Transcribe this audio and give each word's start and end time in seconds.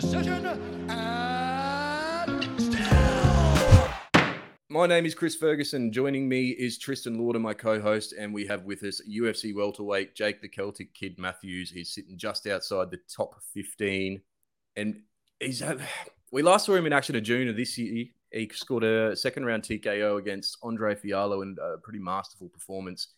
decision 0.00 0.46
and 0.88 2.60
still. 2.60 3.88
My 4.70 4.86
name 4.86 5.04
is 5.04 5.14
Chris 5.14 5.36
Ferguson. 5.36 5.92
Joining 5.92 6.26
me 6.26 6.50
is 6.50 6.78
Tristan 6.78 7.18
Lauder, 7.18 7.38
my 7.38 7.52
co-host, 7.52 8.14
and 8.18 8.32
we 8.32 8.46
have 8.46 8.64
with 8.64 8.82
us 8.82 9.02
UFC 9.06 9.54
welterweight 9.54 10.14
Jake 10.14 10.40
the 10.40 10.48
Celtic 10.48 10.94
Kid 10.94 11.18
Matthews. 11.18 11.70
He's 11.70 11.92
sitting 11.92 12.16
just 12.16 12.46
outside 12.46 12.90
the 12.90 13.00
top 13.14 13.34
15, 13.52 14.22
and 14.76 15.02
he's 15.38 15.60
had, 15.60 15.80
we 16.32 16.40
last 16.40 16.64
saw 16.64 16.76
him 16.76 16.86
in 16.86 16.94
action 16.94 17.14
in 17.14 17.24
June 17.24 17.48
of 17.48 17.56
this 17.56 17.76
year. 17.76 18.06
He 18.32 18.48
scored 18.54 18.84
a 18.84 19.14
second 19.14 19.44
round 19.44 19.64
TKO 19.64 20.18
against 20.18 20.56
Andre 20.62 20.94
Fialho 20.94 21.42
and 21.42 21.58
a 21.58 21.76
pretty 21.76 21.98
masterful 21.98 22.48
performance. 22.48 23.08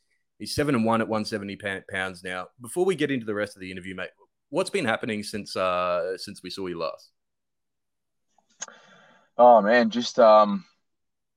He's 0.40 0.54
seven 0.54 0.74
and 0.74 0.84
one 0.84 1.00
at 1.00 1.06
170 1.06 1.84
pounds 1.88 2.24
now. 2.24 2.48
Before 2.60 2.84
we 2.84 2.96
get 2.96 3.12
into 3.12 3.26
the 3.26 3.34
rest 3.34 3.54
of 3.54 3.60
the 3.60 3.70
interview, 3.70 3.94
mate, 3.94 4.10
what's 4.53 4.71
been 4.71 4.84
happening 4.84 5.23
since 5.23 5.57
uh 5.57 6.16
since 6.16 6.43
we 6.43 6.50
saw 6.50 6.66
you 6.66 6.79
last? 6.79 7.10
Oh 9.37 9.62
man, 9.62 9.91
just 9.91 10.19
um 10.19 10.65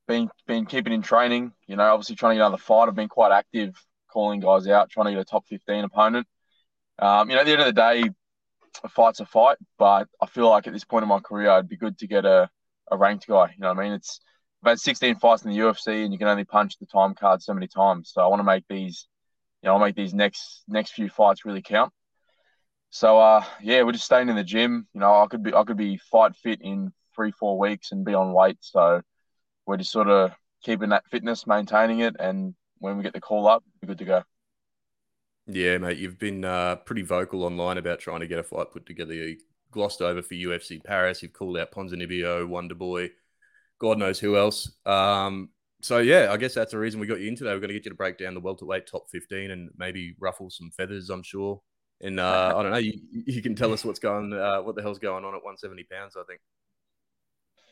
been 0.07 0.29
been 0.45 0.65
keeping 0.65 0.93
in 0.93 1.01
training. 1.01 1.53
You 1.65 1.77
know, 1.77 1.83
obviously 1.83 2.15
trying 2.15 2.31
to 2.31 2.35
get 2.35 2.45
another 2.45 2.61
fight. 2.61 2.87
I've 2.87 2.95
been 2.95 3.07
quite 3.07 3.31
active, 3.31 3.73
calling 4.11 4.41
guys 4.41 4.67
out, 4.67 4.89
trying 4.89 5.05
to 5.05 5.11
get 5.13 5.21
a 5.21 5.25
top 5.25 5.47
15 5.47 5.85
opponent. 5.85 6.27
Um, 6.99 7.29
you 7.29 7.35
know, 7.35 7.41
at 7.41 7.45
the 7.45 7.53
end 7.53 7.61
of 7.61 7.67
the 7.67 7.73
day, 7.73 8.09
a 8.83 8.89
fight's 8.89 9.21
a 9.21 9.25
fight, 9.25 9.57
but 9.79 10.07
I 10.21 10.25
feel 10.27 10.49
like 10.49 10.67
at 10.67 10.73
this 10.73 10.85
point 10.85 11.03
in 11.03 11.09
my 11.09 11.19
career, 11.19 11.51
it'd 11.51 11.69
be 11.69 11.77
good 11.77 11.97
to 11.99 12.07
get 12.07 12.25
a, 12.25 12.49
a 12.91 12.97
ranked 12.97 13.27
guy. 13.27 13.47
You 13.55 13.61
know 13.61 13.69
what 13.69 13.79
I 13.79 13.83
mean? 13.83 13.93
It's 13.93 14.19
I've 14.61 14.71
had 14.71 14.79
16 14.79 15.15
fights 15.15 15.45
in 15.45 15.51
the 15.51 15.57
UFC, 15.57 16.03
and 16.03 16.11
you 16.11 16.19
can 16.19 16.27
only 16.27 16.43
punch 16.43 16.77
the 16.79 16.85
time 16.85 17.13
card 17.15 17.41
so 17.41 17.53
many 17.53 17.67
times. 17.67 18.11
So 18.13 18.21
I 18.21 18.27
want 18.27 18.41
to 18.41 18.43
make 18.43 18.65
these, 18.69 19.07
you 19.61 19.67
know, 19.67 19.73
I'll 19.73 19.79
make 19.79 19.95
these 19.95 20.13
next 20.13 20.63
next 20.67 20.91
few 20.91 21.09
fights 21.09 21.45
really 21.45 21.61
count. 21.61 21.93
So 22.95 23.19
uh, 23.19 23.43
yeah, 23.61 23.83
we're 23.83 23.91
just 23.91 24.05
staying 24.05 24.29
in 24.29 24.37
the 24.37 24.43
gym. 24.45 24.87
You 24.93 25.01
know, 25.01 25.15
I 25.15 25.27
could 25.27 25.43
be 25.43 25.53
I 25.53 25.65
could 25.65 25.75
be 25.75 25.97
fight 25.97 26.33
fit 26.33 26.61
in 26.61 26.93
three 27.13 27.31
four 27.31 27.59
weeks 27.59 27.91
and 27.91 28.05
be 28.05 28.13
on 28.13 28.31
weight. 28.31 28.55
So 28.61 29.01
we're 29.65 29.75
just 29.75 29.91
sort 29.91 30.07
of 30.07 30.31
keeping 30.63 30.87
that 30.91 31.05
fitness, 31.07 31.45
maintaining 31.45 31.99
it, 31.99 32.15
and 32.19 32.55
when 32.77 32.95
we 32.95 33.03
get 33.03 33.11
the 33.11 33.19
call 33.19 33.49
up, 33.49 33.65
we're 33.81 33.87
good 33.87 33.97
to 33.97 34.05
go. 34.05 34.23
Yeah, 35.45 35.77
mate, 35.77 35.97
you've 35.97 36.17
been 36.17 36.45
uh, 36.45 36.77
pretty 36.77 37.01
vocal 37.01 37.43
online 37.43 37.77
about 37.77 37.99
trying 37.99 38.21
to 38.21 38.27
get 38.27 38.39
a 38.39 38.43
fight 38.43 38.71
put 38.71 38.85
together. 38.85 39.13
You 39.13 39.39
glossed 39.71 40.01
over 40.01 40.21
for 40.21 40.33
UFC 40.33 40.81
Paris. 40.81 41.21
You've 41.21 41.33
called 41.33 41.57
out 41.57 41.73
Ponzinibbio, 41.73 42.47
Wonder 42.47 42.75
Boy, 42.75 43.09
God 43.77 43.99
knows 43.99 44.19
who 44.19 44.37
else. 44.37 44.71
Um, 44.85 45.49
so 45.81 45.97
yeah, 45.97 46.29
I 46.31 46.37
guess 46.37 46.53
that's 46.53 46.71
the 46.71 46.79
reason 46.79 47.01
we 47.01 47.07
got 47.07 47.19
you 47.19 47.27
in 47.27 47.35
today. 47.35 47.49
We're 47.49 47.59
going 47.59 47.67
to 47.67 47.73
get 47.73 47.83
you 47.83 47.91
to 47.91 47.97
break 47.97 48.17
down 48.17 48.35
the 48.35 48.39
welterweight 48.39 48.87
top 48.87 49.09
fifteen 49.11 49.51
and 49.51 49.69
maybe 49.77 50.15
ruffle 50.17 50.49
some 50.49 50.71
feathers. 50.71 51.09
I'm 51.09 51.23
sure. 51.23 51.61
And 52.05 52.19
uh, 52.19 52.53
I 52.55 52.61
don't 52.61 52.71
know. 52.71 52.77
You, 52.77 52.99
you 53.11 53.41
can 53.41 53.55
tell 53.55 53.73
us 53.73 53.83
what's 53.83 53.97
going, 53.97 54.31
uh, 54.31 54.61
what 54.61 54.75
the 54.75 54.83
hell's 54.83 54.99
going 54.99 55.25
on 55.25 55.33
at 55.33 55.43
170 55.43 55.83
pounds. 55.85 56.15
I 56.15 56.23
think. 56.27 56.39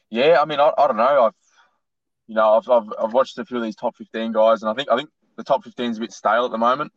Yeah, 0.10 0.40
I 0.42 0.46
mean, 0.46 0.60
I, 0.60 0.72
I 0.76 0.88
don't 0.88 0.98
know. 0.98 1.26
I've 1.26 1.34
you 2.28 2.36
know, 2.36 2.58
I've, 2.58 2.70
I've 2.70 2.94
I've 3.00 3.14
watched 3.14 3.38
a 3.38 3.46
few 3.46 3.58
of 3.58 3.64
these 3.64 3.76
top 3.76 3.96
15 3.96 4.32
guys, 4.32 4.64
and 4.64 4.72
I 4.72 4.74
think 4.74 4.90
I 4.90 4.98
think 4.98 5.10
the 5.38 5.44
top 5.44 5.64
15 5.64 5.92
is 5.92 5.98
a 5.98 6.02
bit 6.02 6.12
stale 6.12 6.46
at 6.46 6.52
the 6.52 6.58
moment. 6.58 6.92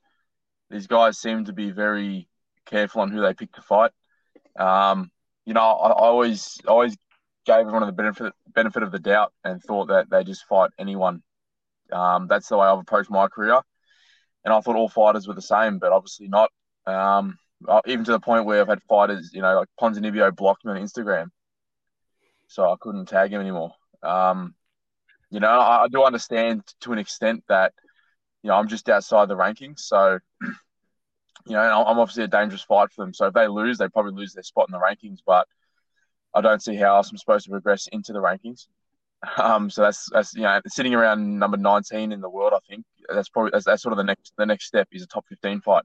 These 0.71 0.87
guys 0.87 1.19
seem 1.19 1.45
to 1.45 1.53
be 1.53 1.71
very 1.71 2.29
careful 2.65 3.03
on 3.03 3.11
who 3.11 3.21
they 3.21 3.35
pick 3.35 3.53
to 3.53 3.63
fight. 3.63 3.91
Um, 4.59 5.11
you 5.45 5.55
know, 5.55 5.61
I, 5.61 5.89
I 5.89 6.07
always 6.07 6.59
always 6.67 6.97
gave 7.45 7.61
everyone 7.61 7.87
the 7.87 7.93
benefit 7.93 8.33
benefit 8.55 8.83
of 8.83 8.93
the 8.93 8.99
doubt 8.99 9.33
and 9.45 9.63
thought 9.63 9.89
that 9.89 10.09
they 10.11 10.25
just 10.25 10.47
fight 10.47 10.71
anyone. 10.79 11.23
Um, 11.93 12.27
that's 12.29 12.49
the 12.49 12.57
way 12.57 12.67
I've 12.67 12.79
approached 12.79 13.11
my 13.11 13.29
career, 13.29 13.61
and 14.45 14.55
I 14.55 14.61
thought 14.61 14.77
all 14.77 14.89
fighters 14.89 15.29
were 15.29 15.35
the 15.35 15.43
same, 15.43 15.79
but 15.79 15.93
obviously 15.93 16.29
not. 16.29 16.51
Um, 16.87 17.39
uh, 17.67 17.81
even 17.87 18.05
to 18.05 18.13
the 18.13 18.21
point 18.21 18.45
where 18.45 18.61
I've 18.61 18.69
had 18.69 18.83
fighters, 18.83 19.31
you 19.33 19.43
know, 19.43 19.57
like 19.57 19.69
Ponzinibbio 19.81 20.35
blocked 20.37 20.65
me 20.65 20.73
on 20.73 20.79
Instagram, 20.79 21.29
so 22.49 22.71
I 22.71 22.77
couldn't 22.81 23.07
tag 23.07 23.33
him 23.33 23.41
anymore. 23.41 23.73
Um, 24.03 24.55
you 25.31 25.41
know, 25.41 25.49
I, 25.49 25.85
I 25.85 25.89
do 25.89 26.05
understand 26.05 26.63
to 26.81 26.93
an 26.93 26.99
extent 26.99 27.45
that 27.49 27.73
you 28.43 28.49
know 28.49 28.57
I'm 28.57 28.69
just 28.69 28.89
outside 28.89 29.29
the 29.29 29.37
rankings, 29.37 29.81
so 29.81 30.19
you 30.43 31.53
know 31.53 31.61
I'm 31.61 31.99
obviously 31.99 32.25
a 32.25 32.29
dangerous 32.29 32.63
fight 32.63 32.93
for 32.93 33.05
them. 33.05 33.15
So 33.15 33.27
if 33.27 33.35
they 33.35 33.49
lose, 33.49 33.79
they 33.79 33.89
probably 33.89 34.13
lose 34.13 34.33
their 34.33 34.43
spot 34.43 34.69
in 34.69 34.73
the 34.73 34.79
rankings, 34.79 35.19
but 35.27 35.49
I 36.35 36.41
don't 36.43 36.63
see 36.63 36.77
how 36.77 36.97
else 36.97 37.11
I'm 37.11 37.17
supposed 37.17 37.47
to 37.47 37.51
progress 37.51 37.89
into 37.91 38.13
the 38.13 38.21
rankings. 38.21 38.67
Um, 39.39 39.71
so 39.71 39.83
that's 39.83 40.09
that's 40.13 40.35
you 40.35 40.43
know 40.43 40.61
sitting 40.69 40.95
around 40.95 41.39
number 41.39 41.57
19 41.57 42.13
in 42.13 42.21
the 42.21 42.29
world. 42.29 42.53
I 42.55 42.59
think 42.69 42.85
that's 43.09 43.31
probably 43.31 43.51
that's, 43.51 43.65
that's 43.65 43.83
sort 43.83 43.95
of 43.95 43.97
the 43.97 44.05
next 44.05 44.33
the 44.37 44.45
next 44.45 44.67
step 44.67 44.89
is 44.93 45.03
a 45.03 45.07
top 45.07 45.25
15 45.29 45.63
fight. 45.63 45.85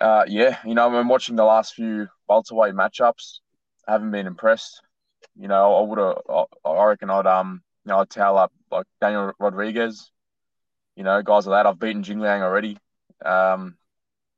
Uh, 0.00 0.24
yeah, 0.28 0.58
you 0.64 0.74
know 0.74 0.94
I'm 0.94 1.08
watching 1.08 1.36
the 1.36 1.44
last 1.44 1.74
few 1.74 2.08
welterweight 2.28 2.74
matchups. 2.74 3.40
I 3.86 3.92
haven't 3.92 4.12
been 4.12 4.26
impressed. 4.26 4.80
You 5.36 5.48
know 5.48 5.74
I 5.74 5.82
would 5.82 5.98
have 5.98 6.46
I 6.64 6.84
reckon 6.84 7.10
I'd 7.10 7.26
um 7.26 7.62
you 7.84 7.90
know 7.90 7.98
I'd 7.98 8.10
towel 8.10 8.38
up 8.38 8.52
like 8.70 8.86
Daniel 9.00 9.32
Rodriguez. 9.40 10.10
You 10.94 11.04
know 11.04 11.20
guys 11.22 11.46
like 11.46 11.58
that. 11.64 11.68
I've 11.68 11.78
beaten 11.78 12.02
Jing 12.02 12.20
Liang 12.20 12.42
already. 12.42 12.78
Um, 13.24 13.76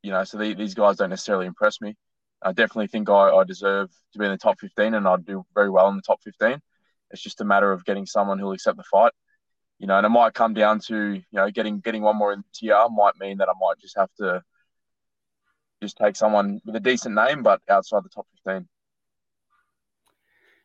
you 0.03 0.11
know 0.11 0.25
so 0.25 0.39
the, 0.39 0.55
these 0.55 0.75
guys 0.75 0.97
don't 0.97 1.11
necessarily 1.11 1.47
impress 1.47 1.81
me. 1.81 1.95
I 2.43 2.53
definitely 2.53 2.87
think 2.87 3.11
I, 3.11 3.31
I 3.31 3.45
deserve 3.45 3.91
to 4.13 4.19
be 4.19 4.25
in 4.25 4.31
the 4.31 4.39
top 4.39 4.59
15 4.61 4.95
and 4.95 5.07
I'd 5.07 5.27
do 5.27 5.45
very 5.55 5.69
well 5.69 5.89
in 5.89 5.97
the 5.97 6.03
top 6.03 6.21
15. 6.23 6.59
It's 7.11 7.23
just 7.23 7.43
a 7.43 7.45
matter 7.45 7.71
of 7.71 7.85
getting 7.85 8.07
someone 8.07 8.39
who'll 8.39 8.53
accept 8.53 8.79
the 8.79 8.85
fight. 8.85 9.13
You 9.79 9.87
know, 9.87 9.97
and 9.99 10.07
it 10.07 10.11
might 10.11 10.35
come 10.35 10.55
down 10.55 10.79
to, 10.87 11.15
you 11.15 11.23
know, 11.33 11.51
getting 11.51 11.81
getting 11.81 12.03
one 12.03 12.17
more 12.17 12.33
in 12.33 12.41
the 12.41 12.45
tier 12.55 12.79
might 12.91 13.19
mean 13.19 13.39
that 13.39 13.49
I 13.49 13.53
might 13.61 13.79
just 13.79 13.97
have 13.99 14.11
to 14.19 14.43
just 15.81 15.97
take 15.97 16.17
someone 16.17 16.61
with 16.65 16.77
a 16.77 16.81
decent 16.81 17.15
name 17.15 17.43
but 17.43 17.61
outside 17.69 18.05
the 18.05 18.09
top 18.09 18.27
15. 18.45 18.69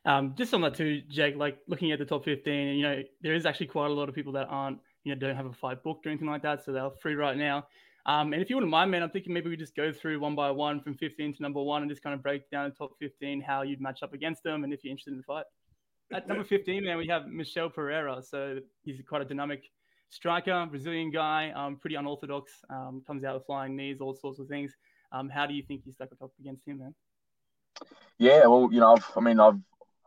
Um, 0.04 0.34
just 0.36 0.54
on 0.54 0.60
that 0.60 0.74
too, 0.74 1.02
Jake, 1.08 1.36
like 1.36 1.58
looking 1.66 1.90
at 1.90 1.98
the 1.98 2.04
top 2.04 2.24
15, 2.24 2.52
and 2.52 2.78
you 2.78 2.82
know, 2.84 3.02
there 3.22 3.34
is 3.34 3.44
actually 3.44 3.66
quite 3.66 3.90
a 3.90 3.94
lot 3.94 4.08
of 4.08 4.14
people 4.14 4.32
that 4.34 4.46
aren't, 4.48 4.78
you 5.02 5.12
know, 5.12 5.18
don't 5.18 5.34
have 5.34 5.46
a 5.46 5.52
fight 5.52 5.82
booked 5.82 6.06
or 6.06 6.10
anything 6.10 6.28
like 6.28 6.42
that. 6.42 6.64
So 6.64 6.72
they're 6.72 6.90
free 7.02 7.14
right 7.14 7.36
now. 7.36 7.66
Um, 8.06 8.32
and 8.32 8.40
if 8.40 8.48
you 8.48 8.54
wouldn't 8.54 8.70
mind, 8.70 8.92
man, 8.92 9.02
I'm 9.02 9.10
thinking 9.10 9.32
maybe 9.32 9.50
we 9.50 9.56
just 9.56 9.74
go 9.74 9.92
through 9.92 10.20
one 10.20 10.36
by 10.36 10.48
one 10.52 10.80
from 10.80 10.94
15 10.94 11.34
to 11.34 11.42
number 11.42 11.60
one 11.60 11.82
and 11.82 11.90
just 11.90 12.04
kind 12.04 12.14
of 12.14 12.22
break 12.22 12.48
down 12.50 12.70
the 12.70 12.76
top 12.76 12.92
15, 13.00 13.40
how 13.40 13.62
you'd 13.62 13.80
match 13.80 14.04
up 14.04 14.14
against 14.14 14.44
them, 14.44 14.62
and 14.62 14.72
if 14.72 14.84
you're 14.84 14.92
interested 14.92 15.10
in 15.10 15.16
the 15.16 15.24
fight. 15.24 15.44
At 16.12 16.28
number 16.28 16.44
15, 16.44 16.84
man, 16.84 16.98
we 16.98 17.08
have 17.08 17.26
Michel 17.26 17.68
Pereira. 17.68 18.22
So 18.22 18.60
he's 18.84 19.02
quite 19.08 19.22
a 19.22 19.24
dynamic 19.24 19.64
striker, 20.10 20.66
Brazilian 20.70 21.10
guy, 21.10 21.50
um, 21.50 21.78
pretty 21.78 21.96
unorthodox, 21.96 22.52
um, 22.70 23.02
comes 23.04 23.24
out 23.24 23.34
with 23.34 23.46
flying 23.46 23.74
knees, 23.74 24.00
all 24.00 24.14
sorts 24.14 24.38
of 24.38 24.46
things. 24.46 24.72
Um, 25.16 25.30
how 25.30 25.46
do 25.46 25.54
you 25.54 25.62
think 25.62 25.82
you 25.86 25.92
stack 25.92 26.08
up 26.22 26.30
against 26.40 26.66
him, 26.66 26.78
man? 26.78 26.94
Yeah, 28.18 28.46
well, 28.46 28.68
you 28.70 28.80
know, 28.80 28.94
I've, 28.94 29.10
I 29.16 29.20
mean, 29.20 29.40
I've 29.40 29.58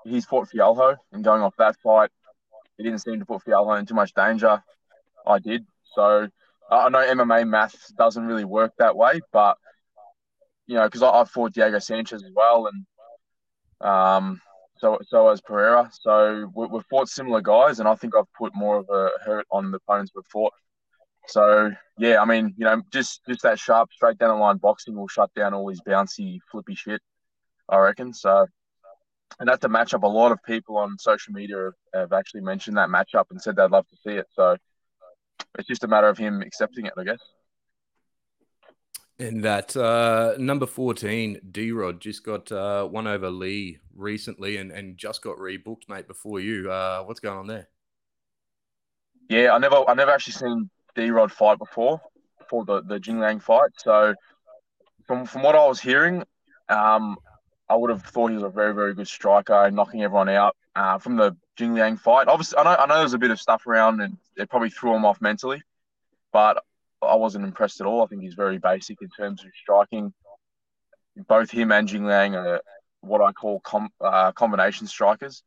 he's 0.06 0.26
fought 0.26 0.50
Fialho, 0.50 0.98
and 1.12 1.24
going 1.24 1.42
off 1.42 1.56
that 1.58 1.78
fight, 1.84 2.12
he 2.78 2.84
didn't 2.84 3.00
seem 3.00 3.20
to 3.20 3.26
put 3.26 3.44
Fialho 3.44 3.80
in 3.80 3.86
too 3.86 3.96
much 3.96 4.14
danger. 4.14 4.62
I 5.26 5.40
did, 5.40 5.66
so 5.96 6.28
I 6.70 6.90
know 6.90 7.00
MMA 7.00 7.48
math 7.48 7.76
doesn't 7.96 8.26
really 8.26 8.46
work 8.46 8.74
that 8.78 8.96
way, 8.96 9.22
but 9.32 9.58
you 10.68 10.76
know, 10.76 10.86
because 10.86 11.02
I've 11.02 11.30
fought 11.30 11.54
Diego 11.54 11.80
Sanchez 11.80 12.24
as 12.24 12.32
well, 12.36 12.68
and 12.68 13.90
um, 13.90 14.42
so 14.78 15.00
so 15.08 15.30
has 15.30 15.42
Pereira. 15.42 15.90
So 15.92 16.52
we, 16.56 16.68
have 16.72 16.86
fought 16.88 17.10
similar 17.10 17.42
guys, 17.42 17.80
and 17.80 17.90
I 17.90 17.96
think 17.96 18.16
I've 18.16 18.32
put 18.38 18.56
more 18.56 18.78
of 18.78 18.90
a 18.90 19.10
hurt 19.26 19.48
on 19.52 19.72
the 19.72 19.78
opponents 19.78 20.12
we've 20.16 20.26
fought. 20.32 20.54
So 21.30 21.72
yeah, 22.00 22.22
I 22.22 22.26
mean, 22.26 22.56
you 22.58 22.66
know, 22.66 22.82
just 22.92 23.22
just 23.28 23.44
that 23.44 23.60
sharp, 23.60 23.90
straight 23.94 24.18
down 24.18 24.30
the 24.30 24.36
line 24.36 24.58
boxing 24.58 24.96
will 24.96 25.08
shut 25.08 25.30
down 25.36 25.54
all 25.54 25.68
these 25.68 25.82
bouncy, 25.82 26.40
flippy 26.52 26.74
shit. 26.76 27.02
I 27.70 27.78
reckon. 27.78 28.14
So, 28.14 28.48
and 29.40 29.48
that's 29.48 29.64
a 29.64 29.70
matchup. 29.70 30.02
A 30.02 30.08
lot 30.08 30.32
of 30.32 30.40
people 30.44 30.78
on 30.78 30.98
social 30.98 31.34
media 31.34 31.58
have, 31.66 31.74
have 32.02 32.14
actually 32.14 32.42
mentioned 32.42 32.78
that 32.78 32.90
matchup 32.90 33.26
and 33.30 33.40
said 33.40 33.56
they'd 33.56 33.70
love 33.70 33.88
to 33.90 33.98
see 33.98 34.16
it. 34.16 34.26
So 34.32 34.58
it's 35.58 35.68
just 35.68 35.84
a 35.84 35.88
matter 35.88 36.08
of 36.08 36.18
him 36.18 36.42
accepting 36.42 36.88
it, 36.88 36.94
I 36.98 37.04
guess. 37.04 37.20
And 39.20 39.44
that 39.44 39.76
uh, 39.78 40.34
number 40.40 40.66
14, 40.66 41.42
D 41.52 41.72
Rod, 41.72 42.00
just 42.00 42.24
got 42.24 42.52
uh, 42.52 42.86
one 42.86 43.06
over 43.06 43.30
Li 43.30 43.78
recently 43.94 44.58
and, 44.58 44.72
and 44.72 44.98
just 44.98 45.22
got 45.22 45.38
rebooked, 45.38 45.90
mate, 45.90 46.08
before 46.08 46.40
you. 46.40 46.72
Uh, 46.72 47.04
what's 47.04 47.20
going 47.20 47.38
on 47.38 47.46
there? 47.46 47.68
Yeah, 49.30 49.52
I 49.52 49.60
never 49.60 49.84
I 49.88 49.94
never 49.94 50.10
actually 50.10 50.34
seen 50.34 50.70
D 51.00 51.12
Rod 51.12 51.32
fight 51.32 51.58
before, 51.58 52.02
before 52.40 52.66
the, 52.66 52.82
the 52.82 53.00
Jing 53.00 53.20
Liang 53.20 53.40
fight. 53.40 53.72
So 53.78 54.16
from 55.08 55.26
from 55.26 55.44
what 55.44 55.56
I 55.56 55.66
was 55.66 55.80
hearing, 55.80 56.24
um, 56.68 57.18
I 57.70 57.76
would 57.76 57.90
have 57.90 58.04
thought 58.04 58.30
he 58.30 58.36
was 58.36 58.44
a 58.44 58.50
very, 58.50 58.74
very 58.74 58.94
good 58.94 59.08
striker, 59.08 59.70
knocking 59.72 60.04
everyone 60.04 60.30
out 60.30 60.56
uh, 60.76 60.98
from 60.98 61.16
the 61.16 61.36
Jing 61.56 61.74
Liang 61.74 61.98
fight. 61.98 62.28
Obviously, 62.28 62.58
I 62.58 62.64
know, 62.64 62.76
I 62.76 62.86
know 62.86 63.00
there's 63.00 63.14
a 63.14 63.20
bit 63.20 63.32
of 63.32 63.40
stuff 63.40 63.66
around 63.68 64.02
and 64.02 64.18
it 64.36 64.50
probably 64.50 64.70
threw 64.70 64.96
him 64.96 65.06
off 65.06 65.22
mentally, 65.22 65.62
but 66.34 66.64
I 67.02 67.16
wasn't 67.16 67.46
impressed 67.46 67.80
at 67.80 67.88
all. 67.88 68.04
I 68.04 68.08
think 68.08 68.22
he's 68.22 68.34
very 68.34 68.58
basic 68.58 69.02
in 69.02 69.10
terms 69.10 69.44
of 69.44 69.52
striking. 69.62 70.14
Both 71.28 71.52
him 71.52 71.72
and 71.72 71.88
Jing 71.88 72.06
Liang 72.06 72.36
are 72.36 72.62
what 73.02 73.22
I 73.22 73.32
call 73.32 73.60
com- 73.62 73.94
uh, 74.02 74.32
combination 74.34 74.88
strikers. 74.88 75.44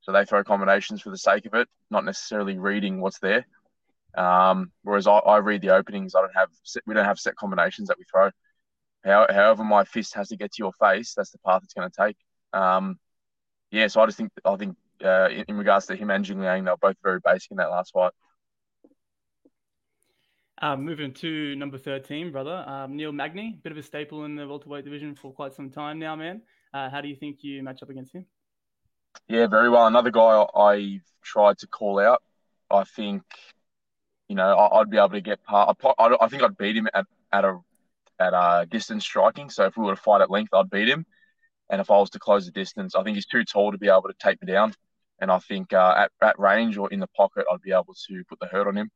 So 0.00 0.12
they 0.12 0.24
throw 0.24 0.44
combinations 0.44 1.02
for 1.02 1.10
the 1.10 1.18
sake 1.18 1.46
of 1.46 1.54
it, 1.54 1.68
not 1.90 2.04
necessarily 2.04 2.58
reading 2.58 3.00
what's 3.00 3.18
there. 3.18 3.46
Um, 4.16 4.72
whereas 4.82 5.06
I, 5.06 5.18
I, 5.18 5.36
read 5.38 5.60
the 5.60 5.70
openings. 5.70 6.14
I 6.14 6.22
don't 6.22 6.34
have 6.34 6.48
set, 6.62 6.82
we 6.86 6.94
don't 6.94 7.04
have 7.04 7.18
set 7.18 7.36
combinations 7.36 7.88
that 7.88 7.98
we 7.98 8.04
throw. 8.10 8.30
How, 9.04 9.26
however, 9.30 9.62
my 9.62 9.84
fist 9.84 10.14
has 10.14 10.28
to 10.28 10.36
get 10.36 10.52
to 10.52 10.62
your 10.62 10.72
face, 10.72 11.12
that's 11.14 11.30
the 11.30 11.38
path 11.44 11.62
it's 11.62 11.74
going 11.74 11.90
to 11.90 12.06
take. 12.06 12.16
Um, 12.52 12.98
yeah, 13.70 13.88
so 13.88 14.00
I 14.00 14.06
just 14.06 14.16
think 14.16 14.32
I 14.44 14.56
think 14.56 14.76
uh, 15.04 15.28
in, 15.28 15.44
in 15.48 15.56
regards 15.58 15.86
to 15.86 15.96
him 15.96 16.10
and 16.10 16.24
Jing 16.24 16.40
Liang, 16.40 16.64
they're 16.64 16.76
both 16.76 16.96
very 17.02 17.20
basic 17.22 17.50
in 17.50 17.58
that 17.58 17.70
last 17.70 17.92
fight. 17.92 18.12
Um, 20.62 20.84
moving 20.84 21.12
to 21.14 21.54
number 21.56 21.76
13, 21.76 22.32
brother. 22.32 22.64
Um, 22.66 22.96
Neil 22.96 23.12
Magny, 23.12 23.58
bit 23.62 23.72
of 23.72 23.78
a 23.78 23.82
staple 23.82 24.24
in 24.24 24.36
the 24.36 24.48
welterweight 24.48 24.84
division 24.84 25.14
for 25.14 25.30
quite 25.30 25.52
some 25.52 25.70
time 25.70 25.98
now, 25.98 26.16
man. 26.16 26.40
Uh, 26.72 26.88
how 26.88 27.02
do 27.02 27.08
you 27.08 27.16
think 27.16 27.38
you 27.42 27.62
match 27.62 27.82
up 27.82 27.90
against 27.90 28.14
him? 28.14 28.24
Yeah, 29.28 29.46
very 29.48 29.68
well. 29.68 29.86
Another 29.86 30.10
guy 30.10 30.46
I've 30.56 31.02
tried 31.22 31.58
to 31.58 31.66
call 31.66 31.98
out. 31.98 32.22
I 32.70 32.84
think, 32.84 33.22
you 34.28 34.36
know, 34.36 34.56
I'd 34.56 34.90
be 34.90 34.98
able 34.98 35.10
to 35.10 35.20
get 35.20 35.42
part. 35.44 35.76
I 35.98 36.28
think 36.28 36.42
I'd 36.42 36.56
beat 36.56 36.76
him 36.76 36.88
at, 36.92 37.06
at 37.32 37.44
a 37.44 37.58
at 38.18 38.32
a 38.32 38.66
distance 38.66 39.04
striking. 39.04 39.50
So 39.50 39.66
if 39.66 39.76
we 39.76 39.84
were 39.84 39.94
to 39.94 40.00
fight 40.00 40.22
at 40.22 40.30
length, 40.30 40.54
I'd 40.54 40.70
beat 40.70 40.88
him. 40.88 41.04
And 41.70 41.80
if 41.80 41.90
I 41.90 41.98
was 41.98 42.10
to 42.10 42.18
close 42.18 42.46
the 42.46 42.52
distance, 42.52 42.94
I 42.94 43.02
think 43.02 43.16
he's 43.16 43.26
too 43.26 43.44
tall 43.44 43.72
to 43.72 43.78
be 43.78 43.88
able 43.88 44.02
to 44.02 44.14
take 44.18 44.40
me 44.40 44.52
down. 44.52 44.72
And 45.20 45.30
I 45.30 45.38
think 45.38 45.72
uh, 45.72 45.94
at, 45.96 46.12
at 46.22 46.38
range 46.38 46.76
or 46.76 46.92
in 46.92 47.00
the 47.00 47.08
pocket, 47.08 47.44
I'd 47.50 47.62
be 47.62 47.72
able 47.72 47.94
to 48.08 48.24
put 48.28 48.38
the 48.40 48.46
hurt 48.46 48.68
on 48.68 48.76
him 48.76 48.90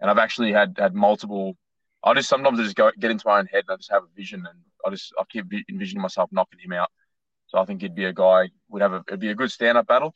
and 0.00 0.10
I've 0.10 0.18
actually 0.18 0.52
had 0.52 0.76
had 0.78 0.94
multiple. 0.94 1.56
I 2.02 2.14
just 2.14 2.28
sometimes 2.28 2.60
I 2.60 2.64
just 2.64 2.76
go 2.76 2.90
get 2.98 3.10
into 3.10 3.26
my 3.26 3.38
own 3.38 3.46
head 3.46 3.64
and 3.66 3.74
I 3.74 3.76
just 3.76 3.90
have 3.90 4.02
a 4.02 4.16
vision, 4.16 4.40
and 4.40 4.58
I 4.86 4.90
just 4.90 5.12
I 5.18 5.24
keep 5.30 5.46
envisioning 5.70 6.02
myself 6.02 6.30
knocking 6.32 6.58
him 6.60 6.72
out. 6.72 6.90
So 7.46 7.58
I 7.58 7.64
think 7.64 7.82
he'd 7.82 7.94
be 7.94 8.04
a 8.04 8.12
guy 8.12 8.50
would 8.68 8.82
have 8.82 8.92
a 8.92 9.04
it'd 9.08 9.20
be 9.20 9.30
a 9.30 9.34
good 9.34 9.50
stand 9.50 9.78
up 9.78 9.86
battle. 9.86 10.14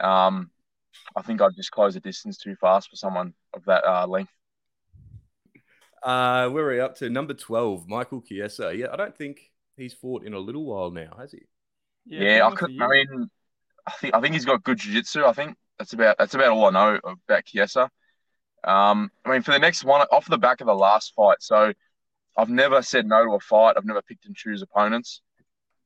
Um, 0.00 0.50
I 1.16 1.22
think 1.22 1.40
I'd 1.40 1.56
just 1.56 1.70
close 1.70 1.94
the 1.94 2.00
distance 2.00 2.36
too 2.38 2.56
fast 2.56 2.90
for 2.90 2.96
someone 2.96 3.34
of 3.54 3.64
that 3.66 3.84
uh, 3.84 4.06
length. 4.06 4.32
Uh, 6.02 6.48
where 6.48 6.64
are 6.64 6.72
we 6.72 6.80
up 6.80 6.96
to? 6.96 7.08
Number 7.08 7.34
twelve, 7.34 7.88
Michael 7.88 8.20
Chiesa. 8.20 8.74
Yeah, 8.74 8.88
I 8.92 8.96
don't 8.96 9.16
think 9.16 9.52
he's 9.76 9.94
fought 9.94 10.24
in 10.24 10.34
a 10.34 10.38
little 10.38 10.64
while 10.64 10.90
now, 10.90 11.14
has 11.18 11.32
he? 11.32 11.42
Yeah, 12.06 12.36
yeah 12.36 12.46
I 12.46 12.50
could. 12.54 12.70
I 12.80 12.88
mean, 12.88 13.30
I 13.86 13.90
think 13.92 14.14
I 14.14 14.20
think 14.20 14.34
he's 14.34 14.44
got 14.44 14.64
good 14.64 14.78
jiu-jitsu. 14.78 15.24
I 15.24 15.32
think 15.32 15.56
that's 15.78 15.92
about 15.92 16.18
that's 16.18 16.34
about 16.34 16.48
all 16.48 16.66
I 16.66 16.70
know 16.70 17.00
about 17.04 17.44
Chiesa. 17.44 17.88
Um, 18.64 19.10
I 19.24 19.30
mean, 19.30 19.42
for 19.42 19.52
the 19.52 19.58
next 19.58 19.84
one, 19.84 20.00
off 20.12 20.28
the 20.28 20.38
back 20.38 20.60
of 20.60 20.66
the 20.66 20.74
last 20.74 21.14
fight, 21.14 21.38
so 21.40 21.72
I've 22.36 22.48
never 22.48 22.82
said 22.82 23.06
no 23.06 23.24
to 23.24 23.32
a 23.32 23.40
fight. 23.40 23.74
I've 23.76 23.84
never 23.84 24.02
picked 24.02 24.26
and 24.26 24.34
choose 24.34 24.62
opponents, 24.62 25.20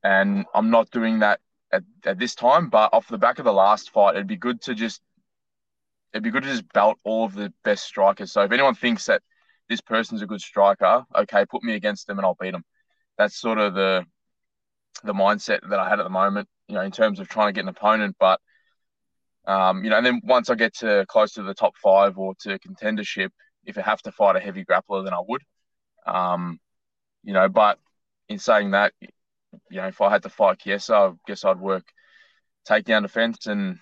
and 0.03 0.45
I'm 0.53 0.69
not 0.69 0.89
doing 0.91 1.19
that 1.19 1.39
at, 1.71 1.83
at 2.05 2.19
this 2.19 2.35
time. 2.35 2.69
But 2.69 2.93
off 2.93 3.07
the 3.07 3.17
back 3.17 3.39
of 3.39 3.45
the 3.45 3.53
last 3.53 3.91
fight, 3.91 4.15
it'd 4.15 4.27
be 4.27 4.37
good 4.37 4.61
to 4.63 4.75
just 4.75 5.01
it'd 6.13 6.23
be 6.23 6.31
good 6.31 6.43
to 6.43 6.49
just 6.49 6.71
belt 6.73 6.97
all 7.03 7.25
of 7.25 7.33
the 7.33 7.53
best 7.63 7.85
strikers. 7.85 8.31
So 8.31 8.41
if 8.41 8.51
anyone 8.51 8.75
thinks 8.75 9.05
that 9.05 9.21
this 9.69 9.81
person's 9.81 10.21
a 10.21 10.27
good 10.27 10.41
striker, 10.41 11.03
okay, 11.15 11.45
put 11.45 11.63
me 11.63 11.73
against 11.75 12.07
them 12.07 12.17
and 12.17 12.25
I'll 12.25 12.37
beat 12.39 12.51
them. 12.51 12.63
That's 13.17 13.39
sort 13.39 13.59
of 13.59 13.73
the 13.73 14.05
the 15.03 15.13
mindset 15.13 15.59
that 15.69 15.79
I 15.79 15.89
had 15.89 15.99
at 15.99 16.03
the 16.03 16.09
moment, 16.09 16.47
you 16.67 16.75
know, 16.75 16.81
in 16.81 16.91
terms 16.91 17.19
of 17.19 17.27
trying 17.27 17.49
to 17.49 17.53
get 17.53 17.63
an 17.63 17.69
opponent. 17.69 18.15
But 18.19 18.39
um, 19.45 19.83
you 19.83 19.89
know, 19.89 19.97
and 19.97 20.05
then 20.05 20.21
once 20.23 20.49
I 20.49 20.55
get 20.55 20.75
to 20.77 21.05
close 21.07 21.33
to 21.33 21.43
the 21.43 21.53
top 21.53 21.77
five 21.77 22.17
or 22.17 22.35
to 22.41 22.59
contendership, 22.59 23.29
if 23.65 23.77
I 23.77 23.81
have 23.81 24.01
to 24.03 24.11
fight 24.11 24.35
a 24.35 24.39
heavy 24.39 24.65
grappler, 24.65 25.03
then 25.03 25.13
I 25.13 25.21
would. 25.25 25.41
Um, 26.05 26.59
you 27.23 27.33
know, 27.33 27.49
but 27.49 27.79
in 28.29 28.39
saying 28.39 28.71
that, 28.71 28.93
you 29.69 29.77
know, 29.81 29.87
if 29.87 30.01
I 30.01 30.09
had 30.09 30.23
to 30.23 30.29
fight 30.29 30.59
Chiesa, 30.59 30.95
I 30.95 31.11
guess 31.25 31.45
I'd 31.45 31.59
work 31.59 31.85
takedown 32.67 33.03
defense 33.03 33.47
and, 33.47 33.79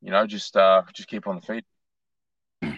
you 0.00 0.10
know, 0.10 0.26
just 0.26 0.56
uh, 0.56 0.82
just 0.94 1.08
keep 1.08 1.26
on 1.26 1.36
the 1.36 1.42
feet. 1.42 1.64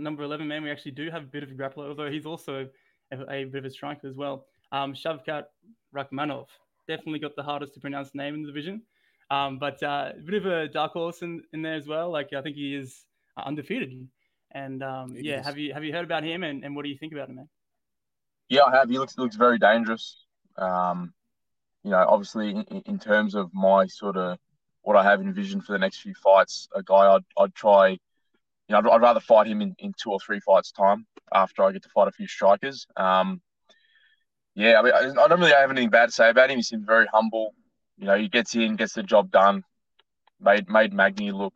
Number 0.00 0.22
11, 0.22 0.46
man, 0.46 0.62
we 0.62 0.70
actually 0.70 0.92
do 0.92 1.10
have 1.10 1.22
a 1.22 1.26
bit 1.26 1.42
of 1.42 1.50
a 1.50 1.54
grappler, 1.54 1.88
although 1.88 2.10
he's 2.10 2.26
also 2.26 2.68
a, 3.12 3.32
a 3.32 3.44
bit 3.44 3.58
of 3.58 3.64
a 3.64 3.70
striker 3.70 4.06
as 4.06 4.16
well. 4.16 4.46
Um, 4.70 4.94
Shavkat 4.94 5.44
Rakhmonov, 5.94 6.46
definitely 6.86 7.18
got 7.18 7.34
the 7.36 7.42
hardest 7.42 7.74
to 7.74 7.80
pronounce 7.80 8.14
name 8.14 8.34
in 8.34 8.42
the 8.42 8.48
division. 8.48 8.82
Um, 9.30 9.58
but 9.58 9.82
uh, 9.82 10.12
a 10.16 10.20
bit 10.20 10.34
of 10.34 10.46
a 10.46 10.68
dark 10.68 10.92
horse 10.92 11.22
in, 11.22 11.42
in 11.52 11.62
there 11.62 11.74
as 11.74 11.86
well. 11.86 12.10
Like 12.10 12.32
I 12.36 12.42
think 12.42 12.56
he 12.56 12.74
is 12.74 13.04
undefeated. 13.36 14.06
And 14.52 14.82
um, 14.82 15.14
yeah, 15.16 15.40
is. 15.40 15.46
have 15.46 15.58
you 15.58 15.72
have 15.72 15.84
you 15.84 15.92
heard 15.92 16.04
about 16.04 16.22
him 16.22 16.42
and, 16.42 16.64
and 16.64 16.76
what 16.76 16.84
do 16.84 16.90
you 16.90 16.98
think 16.98 17.12
about 17.12 17.28
him, 17.28 17.36
man? 17.36 17.48
Yeah, 18.48 18.64
I 18.64 18.76
have. 18.76 18.90
He 18.90 18.98
looks 18.98 19.16
looks 19.16 19.36
very 19.36 19.58
dangerous. 19.58 20.26
Um, 20.58 21.14
you 21.84 21.90
know, 21.90 22.04
obviously 22.08 22.50
in, 22.50 22.82
in, 22.86 22.98
terms 22.98 23.34
of 23.34 23.52
my 23.52 23.86
sort 23.86 24.16
of 24.16 24.38
what 24.82 24.96
I 24.96 25.02
have 25.02 25.20
envisioned 25.20 25.64
for 25.64 25.72
the 25.72 25.78
next 25.78 26.00
few 26.00 26.14
fights, 26.14 26.68
a 26.74 26.82
guy 26.82 27.14
I'd, 27.14 27.24
I'd 27.36 27.54
try. 27.54 27.90
You 27.90 27.98
know, 28.70 28.78
I'd, 28.78 28.86
I'd 28.86 29.00
rather 29.02 29.20
fight 29.20 29.46
him 29.46 29.60
in, 29.60 29.74
in 29.78 29.92
two 30.00 30.10
or 30.10 30.20
three 30.20 30.40
fights 30.40 30.72
time 30.72 31.06
after 31.34 31.62
I 31.64 31.72
get 31.72 31.82
to 31.82 31.88
fight 31.88 32.08
a 32.08 32.12
few 32.12 32.26
strikers. 32.26 32.86
Um, 32.96 33.40
yeah, 34.54 34.78
I 34.78 34.82
mean, 34.82 34.92
I 35.18 35.28
don't 35.28 35.40
really 35.40 35.52
have 35.52 35.70
anything 35.70 35.90
bad 35.90 36.06
to 36.06 36.12
say 36.12 36.30
about 36.30 36.50
him. 36.50 36.58
He 36.58 36.62
seems 36.62 36.84
very 36.84 37.06
humble 37.12 37.54
you 38.02 38.06
know, 38.06 38.16
he 38.16 38.28
gets 38.28 38.56
in, 38.56 38.74
gets 38.74 38.94
the 38.94 39.02
job 39.04 39.30
done. 39.30 39.62
Made 40.40 40.68
made 40.68 40.92
Magny 40.92 41.30
look 41.30 41.54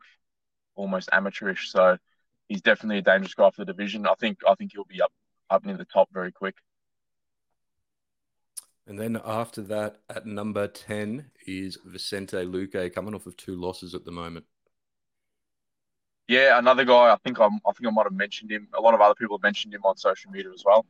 almost 0.75 1.09
amateurish. 1.11 1.71
So 1.71 1.97
he's 2.47 2.61
definitely 2.61 2.99
a 2.99 3.01
dangerous 3.01 3.33
guy 3.33 3.49
for 3.49 3.65
the 3.65 3.73
division. 3.73 4.07
I 4.07 4.13
think 4.13 4.39
I 4.47 4.55
think 4.55 4.71
he'll 4.73 4.85
be 4.85 5.01
up 5.01 5.11
up 5.49 5.65
near 5.65 5.75
the 5.75 5.83
top 5.83 6.07
very 6.13 6.31
quick. 6.31 6.55
And 8.87 8.97
then 8.97 9.19
after 9.25 9.61
that, 9.63 9.97
at 10.09 10.25
number 10.25 10.67
ten 10.67 11.31
is 11.45 11.77
Vicente 11.85 12.37
Luque, 12.37 12.93
coming 12.93 13.13
off 13.13 13.27
of 13.27 13.35
two 13.35 13.55
losses 13.55 13.93
at 13.93 14.05
the 14.05 14.11
moment. 14.11 14.45
Yeah, 16.27 16.57
another 16.57 16.85
guy. 16.85 17.11
I 17.11 17.17
think 17.23 17.39
I'm. 17.39 17.59
I 17.65 17.71
think 17.73 17.87
I 17.87 17.91
might 17.91 18.05
have 18.05 18.13
mentioned 18.13 18.51
him. 18.51 18.69
A 18.73 18.81
lot 18.81 18.93
of 18.93 19.01
other 19.01 19.15
people 19.15 19.37
have 19.37 19.43
mentioned 19.43 19.73
him 19.73 19.81
on 19.83 19.97
social 19.97 20.31
media 20.31 20.51
as 20.53 20.63
well. 20.65 20.85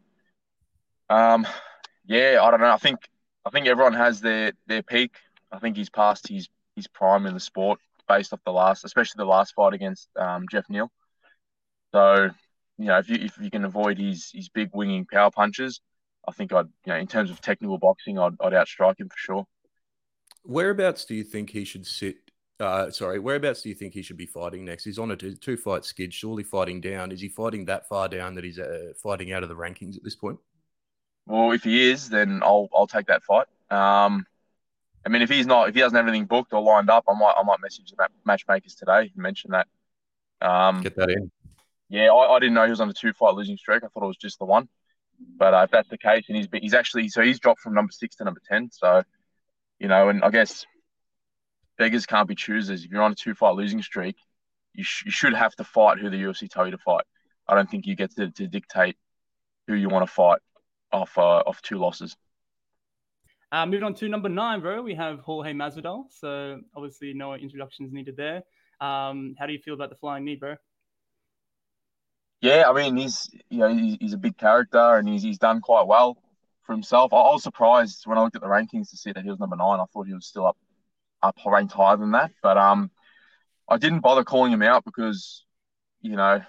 Um, 1.09 1.47
yeah, 2.05 2.39
I 2.41 2.51
don't 2.51 2.59
know. 2.59 2.71
I 2.71 2.77
think 2.77 2.99
I 3.45 3.49
think 3.49 3.67
everyone 3.67 3.93
has 3.93 4.21
their 4.21 4.53
their 4.67 4.83
peak. 4.83 5.15
I 5.51 5.59
think 5.59 5.75
he's 5.75 5.89
past 5.89 6.27
his 6.27 6.49
his 6.75 6.87
prime 6.87 7.25
in 7.25 7.33
the 7.33 7.39
sport 7.39 7.79
based 8.07 8.33
off 8.33 8.39
the 8.45 8.51
last, 8.51 8.85
especially 8.85 9.17
the 9.17 9.25
last 9.25 9.53
fight 9.55 9.73
against 9.73 10.09
um, 10.15 10.45
Geoff 10.49 10.69
Neal. 10.69 10.91
So, 11.93 12.29
you 12.77 12.85
know, 12.85 12.99
if 12.99 13.09
you 13.09 13.15
if 13.15 13.37
you 13.39 13.49
can 13.49 13.65
avoid 13.65 13.97
his 13.97 14.31
his 14.33 14.49
big 14.49 14.69
winging 14.73 15.05
power 15.11 15.31
punches, 15.31 15.81
I 16.27 16.31
think 16.31 16.53
I'd 16.53 16.67
you 16.85 16.93
know 16.93 16.95
in 16.97 17.07
terms 17.07 17.29
of 17.29 17.41
technical 17.41 17.77
boxing, 17.77 18.19
I'd 18.19 18.33
I'd 18.39 18.53
outstrike 18.53 18.99
him 18.99 19.09
for 19.09 19.17
sure. 19.17 19.47
Whereabouts 20.43 21.05
do 21.05 21.15
you 21.15 21.23
think 21.23 21.49
he 21.49 21.65
should 21.65 21.85
sit? 21.85 22.17
Uh, 22.59 22.89
sorry, 22.89 23.19
whereabouts 23.19 23.61
do 23.61 23.69
you 23.69 23.75
think 23.75 23.93
he 23.93 24.01
should 24.01 24.17
be 24.17 24.25
fighting 24.25 24.65
next? 24.65 24.83
He's 24.83 24.97
on 24.97 25.11
a 25.11 25.15
two, 25.15 25.35
two 25.35 25.57
fight 25.57 25.85
skid, 25.85 26.13
surely 26.13 26.43
fighting 26.43 26.81
down. 26.81 27.11
Is 27.11 27.21
he 27.21 27.29
fighting 27.29 27.65
that 27.65 27.87
far 27.87 28.07
down 28.07 28.33
that 28.35 28.43
he's 28.43 28.57
uh, 28.57 28.93
fighting 29.01 29.31
out 29.31 29.43
of 29.43 29.49
the 29.49 29.55
rankings 29.55 29.95
at 29.95 30.03
this 30.03 30.15
point? 30.15 30.39
Well, 31.27 31.51
if 31.51 31.63
he 31.63 31.89
is, 31.89 32.09
then 32.09 32.41
I'll 32.43 32.69
I'll 32.73 32.87
take 32.87 33.07
that 33.07 33.23
fight. 33.23 33.47
Um, 33.69 34.25
I 35.05 35.09
mean, 35.09 35.21
if 35.21 35.29
he's 35.29 35.45
not, 35.45 35.69
if 35.69 35.75
he 35.75 35.81
doesn't 35.81 35.95
have 35.95 36.07
anything 36.07 36.25
booked 36.25 36.53
or 36.53 36.61
lined 36.61 36.89
up, 36.89 37.05
I 37.07 37.13
might, 37.13 37.33
I 37.37 37.43
might 37.43 37.61
message 37.61 37.91
the 37.91 38.09
matchmakers 38.25 38.75
today 38.75 39.01
and 39.01 39.15
mention 39.15 39.51
that. 39.51 39.67
Um, 40.41 40.81
Get 40.81 40.95
that 40.95 41.09
in. 41.09 41.31
Yeah, 41.89 42.11
I, 42.11 42.35
I, 42.35 42.39
didn't 42.39 42.55
know 42.55 42.65
he 42.65 42.69
was 42.69 42.81
on 42.81 42.89
a 42.89 42.93
two-fight 42.93 43.33
losing 43.33 43.55
streak. 43.55 43.83
I 43.83 43.87
thought 43.87 44.03
it 44.03 44.07
was 44.07 44.17
just 44.17 44.39
the 44.39 44.45
one. 44.45 44.67
But 45.19 45.53
uh, 45.53 45.63
if 45.63 45.71
that's 45.71 45.89
the 45.89 45.97
case, 45.97 46.25
and 46.27 46.37
he's 46.37 46.47
he's 46.53 46.73
actually 46.73 47.09
so 47.09 47.21
he's 47.21 47.39
dropped 47.39 47.61
from 47.61 47.73
number 47.73 47.91
six 47.91 48.15
to 48.17 48.23
number 48.23 48.41
ten. 48.47 48.69
So, 48.71 49.03
you 49.79 49.87
know, 49.87 50.09
and 50.09 50.23
I 50.23 50.29
guess 50.29 50.65
beggars 51.77 52.05
can't 52.05 52.27
be 52.27 52.35
choosers. 52.35 52.83
If 52.83 52.91
you're 52.91 53.01
on 53.01 53.11
a 53.11 53.15
two-fight 53.15 53.55
losing 53.55 53.81
streak, 53.81 54.15
you, 54.73 54.83
sh- 54.83 55.03
you 55.05 55.11
should 55.11 55.33
have 55.33 55.55
to 55.55 55.63
fight 55.63 55.99
who 55.99 56.09
the 56.09 56.17
UFC 56.17 56.49
tell 56.49 56.65
you 56.65 56.71
to 56.71 56.77
fight. 56.77 57.05
I 57.47 57.55
don't 57.55 57.69
think 57.69 57.85
you 57.85 57.95
get 57.95 58.15
to, 58.15 58.29
to 58.29 58.47
dictate 58.47 58.97
who 59.67 59.73
you 59.73 59.89
want 59.89 60.05
to 60.05 60.11
fight 60.11 60.39
off 60.91 61.17
uh, 61.17 61.43
off 61.45 61.61
two 61.61 61.77
losses. 61.77 62.15
Uh, 63.51 63.65
moving 63.65 63.83
on 63.83 63.93
to 63.93 64.09
number 64.09 64.27
nine, 64.27 64.59
bro, 64.59 64.81
we 64.81 64.93
have 64.95 65.19
Jorge 65.19 65.53
Masvidal. 65.53 66.05
So 66.09 66.59
obviously, 66.75 67.13
no 67.13 67.33
introductions 67.33 67.93
needed 67.93 68.17
there. 68.17 68.43
Um, 68.81 69.35
how 69.39 69.45
do 69.45 69.53
you 69.53 69.59
feel 69.59 69.73
about 69.73 69.89
the 69.89 69.95
flying 69.95 70.25
knee, 70.25 70.35
bro? 70.35 70.55
Yeah, 72.41 72.69
I 72.69 72.73
mean, 72.73 72.97
he's 72.97 73.29
you 73.49 73.59
know 73.59 73.73
he's, 73.73 74.13
a 74.13 74.17
big 74.17 74.37
character 74.37 74.95
and 74.95 75.07
he's 75.07 75.23
he's 75.23 75.39
done 75.39 75.61
quite 75.61 75.87
well 75.87 76.17
for 76.63 76.73
himself. 76.73 77.13
I, 77.13 77.17
I 77.17 77.33
was 77.33 77.43
surprised 77.43 78.03
when 78.05 78.17
I 78.17 78.23
looked 78.23 78.35
at 78.35 78.41
the 78.41 78.47
rankings 78.47 78.89
to 78.91 78.97
see 78.97 79.11
that 79.11 79.23
he 79.23 79.29
was 79.29 79.39
number 79.39 79.55
nine. 79.55 79.79
I 79.79 79.85
thought 79.91 80.07
he 80.07 80.13
was 80.13 80.27
still 80.27 80.45
up 80.45 80.57
up 81.23 81.35
ranked 81.45 81.73
higher 81.73 81.97
than 81.97 82.11
that, 82.11 82.31
but 82.43 82.57
um, 82.57 82.91
I 83.67 83.77
didn't 83.77 84.01
bother 84.01 84.23
calling 84.23 84.51
him 84.51 84.61
out 84.61 84.85
because 84.85 85.45
you 86.01 86.15
know 86.15 86.41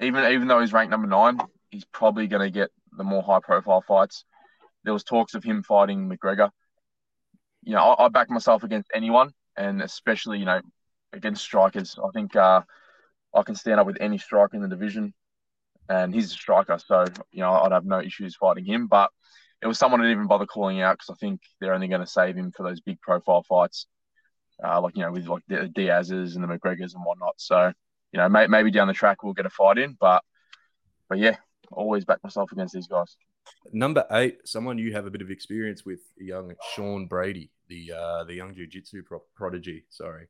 even 0.00 0.24
even 0.32 0.48
though 0.48 0.60
he's 0.60 0.72
ranked 0.72 0.90
number 0.90 1.08
nine, 1.08 1.38
he's 1.70 1.84
probably 1.84 2.26
going 2.26 2.42
to 2.42 2.50
get 2.50 2.70
the 2.96 3.04
more 3.04 3.22
high 3.22 3.40
profile 3.40 3.82
fights 3.86 4.24
there 4.84 4.92
was 4.94 5.04
talks 5.04 5.34
of 5.34 5.44
him 5.44 5.62
fighting 5.62 6.08
McGregor. 6.08 6.50
You 7.62 7.74
know, 7.74 7.82
I, 7.82 8.06
I 8.06 8.08
back 8.08 8.30
myself 8.30 8.62
against 8.62 8.90
anyone, 8.94 9.32
and 9.56 9.82
especially 9.82 10.38
you 10.38 10.46
know 10.46 10.60
against 11.12 11.42
strikers. 11.42 11.98
I 12.02 12.08
think 12.12 12.34
uh, 12.36 12.62
I 13.34 13.42
can 13.42 13.54
stand 13.54 13.80
up 13.80 13.86
with 13.86 13.98
any 14.00 14.18
striker 14.18 14.56
in 14.56 14.62
the 14.62 14.68
division, 14.68 15.14
and 15.88 16.14
he's 16.14 16.26
a 16.26 16.34
striker, 16.34 16.78
so 16.78 17.04
you 17.30 17.40
know 17.40 17.52
I'd 17.52 17.72
have 17.72 17.84
no 17.84 18.00
issues 18.00 18.36
fighting 18.36 18.64
him. 18.64 18.86
But 18.86 19.10
it 19.62 19.66
was 19.66 19.78
someone 19.78 20.00
I 20.00 20.04
didn't 20.04 20.18
even 20.18 20.26
bother 20.28 20.46
calling 20.46 20.80
out 20.80 20.98
because 20.98 21.10
I 21.10 21.18
think 21.18 21.40
they're 21.60 21.74
only 21.74 21.88
going 21.88 22.00
to 22.00 22.06
save 22.06 22.36
him 22.36 22.52
for 22.56 22.62
those 22.62 22.80
big 22.80 23.00
profile 23.00 23.42
fights, 23.42 23.86
uh, 24.64 24.80
like 24.80 24.96
you 24.96 25.02
know 25.02 25.12
with 25.12 25.26
like 25.26 25.42
the 25.48 25.68
Diaz's 25.68 26.36
and 26.36 26.44
the 26.44 26.48
McGregors 26.48 26.94
and 26.94 27.04
whatnot. 27.04 27.34
So 27.36 27.72
you 28.12 28.18
know 28.18 28.28
may, 28.28 28.46
maybe 28.46 28.70
down 28.70 28.88
the 28.88 28.94
track 28.94 29.22
we'll 29.22 29.34
get 29.34 29.46
a 29.46 29.50
fight 29.50 29.78
in, 29.78 29.96
but 30.00 30.22
but 31.08 31.18
yeah, 31.18 31.36
always 31.72 32.04
back 32.04 32.22
myself 32.22 32.52
against 32.52 32.74
these 32.74 32.86
guys. 32.86 33.16
number 33.72 34.04
eight, 34.12 34.38
someone 34.46 34.78
you 34.78 34.92
have 34.92 35.06
a 35.06 35.10
bit 35.10 35.22
of 35.22 35.30
experience 35.30 35.84
with, 35.84 36.00
young 36.16 36.52
Sean 36.74 37.06
Brady, 37.06 37.50
the 37.68 37.92
uh, 37.92 38.24
the 38.24 38.34
young 38.34 38.54
jiu-jitsu 38.54 39.02
pro- 39.04 39.24
prodigy. 39.34 39.84
Sorry. 39.88 40.28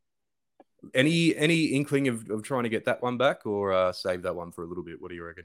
Any 0.94 1.34
any 1.36 1.66
inkling 1.66 2.08
of, 2.08 2.28
of 2.30 2.42
trying 2.42 2.62
to 2.62 2.68
get 2.68 2.84
that 2.84 3.02
one 3.02 3.18
back 3.18 3.46
or 3.46 3.72
uh, 3.72 3.92
save 3.92 4.22
that 4.22 4.36
one 4.36 4.52
for 4.52 4.62
a 4.62 4.66
little 4.66 4.84
bit? 4.84 5.00
What 5.00 5.08
do 5.08 5.14
you 5.16 5.24
reckon? 5.24 5.44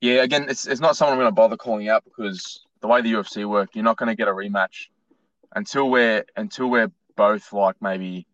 Yeah, 0.00 0.22
again, 0.22 0.46
it's, 0.48 0.66
it's 0.66 0.80
not 0.80 0.96
someone 0.96 1.14
I'm 1.14 1.20
going 1.20 1.28
to 1.28 1.34
bother 1.34 1.56
calling 1.56 1.88
out 1.88 2.04
because 2.04 2.64
the 2.80 2.86
way 2.86 3.00
the 3.00 3.12
UFC 3.12 3.48
work, 3.48 3.70
you're 3.74 3.84
not 3.84 3.96
going 3.96 4.08
to 4.08 4.14
get 4.14 4.28
a 4.28 4.32
rematch 4.32 4.88
until 5.54 5.90
we're 5.90 6.24
until 6.36 6.68
we're 6.68 6.92
both 7.16 7.52
like 7.52 7.76
maybe 7.80 8.26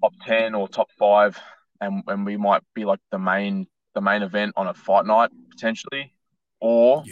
top 0.00 0.12
ten 0.24 0.54
or 0.54 0.68
top 0.68 0.90
five, 0.98 1.38
and 1.80 2.02
and 2.06 2.24
we 2.24 2.36
might 2.36 2.62
be 2.74 2.84
like 2.84 3.00
the 3.10 3.18
main 3.18 3.66
the 3.94 4.00
main 4.00 4.22
event 4.22 4.54
on 4.56 4.66
a 4.66 4.74
fight 4.74 5.06
night 5.06 5.30
potentially, 5.50 6.12
or 6.60 7.04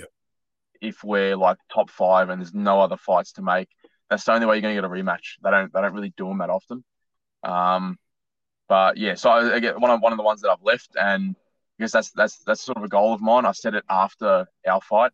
if 0.80 1.04
we're 1.04 1.36
like 1.36 1.58
top 1.72 1.90
five 1.90 2.30
and 2.30 2.40
there's 2.40 2.54
no 2.54 2.80
other 2.80 2.96
fights 2.96 3.32
to 3.32 3.42
make, 3.42 3.68
that's 4.10 4.24
the 4.24 4.32
only 4.32 4.46
way 4.46 4.56
you're 4.56 4.62
going 4.62 4.74
to 4.74 4.80
get 4.80 4.88
a 4.88 4.92
rematch. 4.92 5.36
They 5.42 5.50
don't 5.50 5.72
they 5.72 5.80
don't 5.80 5.94
really 5.94 6.14
do 6.16 6.28
them 6.28 6.38
that 6.38 6.50
often. 6.50 6.84
Um, 7.44 7.98
but 8.68 8.96
yeah, 8.96 9.14
so 9.14 9.30
I, 9.30 9.60
get 9.60 9.78
one 9.78 9.90
of 9.90 10.00
one 10.00 10.12
of 10.12 10.16
the 10.16 10.24
ones 10.24 10.40
that 10.40 10.50
I've 10.50 10.62
left, 10.62 10.90
and 10.96 11.36
I 11.78 11.82
guess 11.82 11.92
that's 11.92 12.10
that's 12.12 12.38
that's 12.38 12.62
sort 12.62 12.78
of 12.78 12.84
a 12.84 12.88
goal 12.88 13.12
of 13.12 13.20
mine. 13.20 13.44
I 13.44 13.52
said 13.52 13.74
it 13.74 13.84
after 13.88 14.46
our 14.66 14.80
fight. 14.80 15.12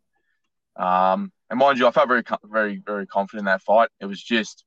Um, 0.77 1.33
and 1.51 1.59
mind 1.59 1.79
you, 1.79 1.87
I 1.87 1.91
felt 1.91 2.09
very, 2.09 2.23
very, 2.45 2.83
very 2.85 3.07
confident 3.07 3.41
in 3.41 3.45
that 3.47 3.63
fight. 3.63 3.89
It 4.01 4.07
was 4.07 4.23
just 4.23 4.65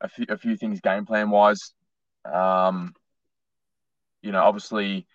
a 0.00 0.08
few, 0.08 0.26
a 0.28 0.36
few 0.36 0.56
things 0.56 0.80
game 0.80 1.06
plan 1.06 1.30
wise. 1.30 1.72
Um, 2.24 2.92
you 4.20 4.32
know, 4.32 4.42
obviously, 4.42 5.06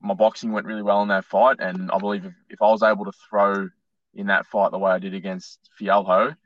my 0.00 0.14
boxing 0.14 0.52
went 0.52 0.66
really 0.66 0.82
well 0.82 1.02
in 1.02 1.08
that 1.08 1.24
fight, 1.24 1.56
and 1.60 1.90
I 1.90 1.98
believe 1.98 2.26
if, 2.26 2.34
if 2.50 2.62
I 2.62 2.70
was 2.70 2.82
able 2.82 3.06
to 3.06 3.12
throw 3.30 3.68
in 4.14 4.26
that 4.26 4.46
fight 4.46 4.70
the 4.70 4.78
way 4.78 4.92
I 4.92 4.98
did 4.98 5.14
against 5.14 5.58
Fialho, 5.80 6.36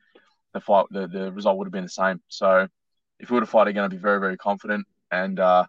the 0.54 0.60
fight, 0.60 0.86
the, 0.90 1.06
the 1.08 1.32
result 1.32 1.58
would 1.58 1.66
have 1.66 1.72
been 1.72 1.84
the 1.84 1.90
same. 1.90 2.20
So, 2.28 2.68
if 3.20 3.30
we 3.30 3.34
were 3.34 3.40
to 3.40 3.46
fight 3.46 3.68
again, 3.68 3.84
I'd 3.84 3.90
be 3.90 3.96
very, 3.96 4.18
very 4.18 4.36
confident. 4.36 4.86
And, 5.10 5.38
uh, 5.38 5.66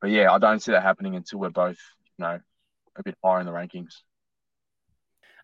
but 0.00 0.10
yeah, 0.10 0.32
I 0.32 0.38
don't 0.38 0.60
see 0.60 0.72
that 0.72 0.82
happening 0.82 1.14
until 1.14 1.38
we're 1.38 1.50
both, 1.50 1.78
you 2.18 2.24
know, 2.24 2.40
a 2.96 3.02
bit 3.02 3.16
higher 3.22 3.40
in 3.40 3.46
the 3.46 3.52
rankings. 3.52 3.92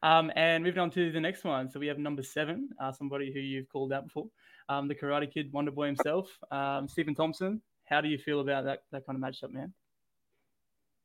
Um, 0.03 0.33
and 0.35 0.65
moving 0.65 0.81
on 0.81 0.91
to 0.93 1.13
the 1.13 1.21
next 1.21 1.45
one. 1.45 1.71
So 1.71 1.79
we 1.79 1.87
have 1.87 1.99
number 1.99 2.23
seven, 2.23 2.71
uh, 2.81 2.91
somebody 2.91 3.33
who 3.33 3.39
you've 3.39 3.69
called 3.69 3.93
out 3.93 4.05
before, 4.05 4.27
um, 4.69 4.89
the 4.89 4.95
Karate 4.95 5.33
Kid, 5.33 5.53
Wonder 5.53 5.71
Boy 5.71 5.87
himself, 5.87 6.29
um, 6.51 6.89
Stephen 6.89 7.15
Thompson. 7.15 7.63
How 7.85 8.01
do 8.01 8.09
you 8.09 8.19
feel 8.19 8.41
about 8.41 8.65
that 8.65 8.81
that 8.91 9.07
kind 9.07 9.23
of 9.23 9.23
matchup, 9.23 9.53
man? 9.53 9.75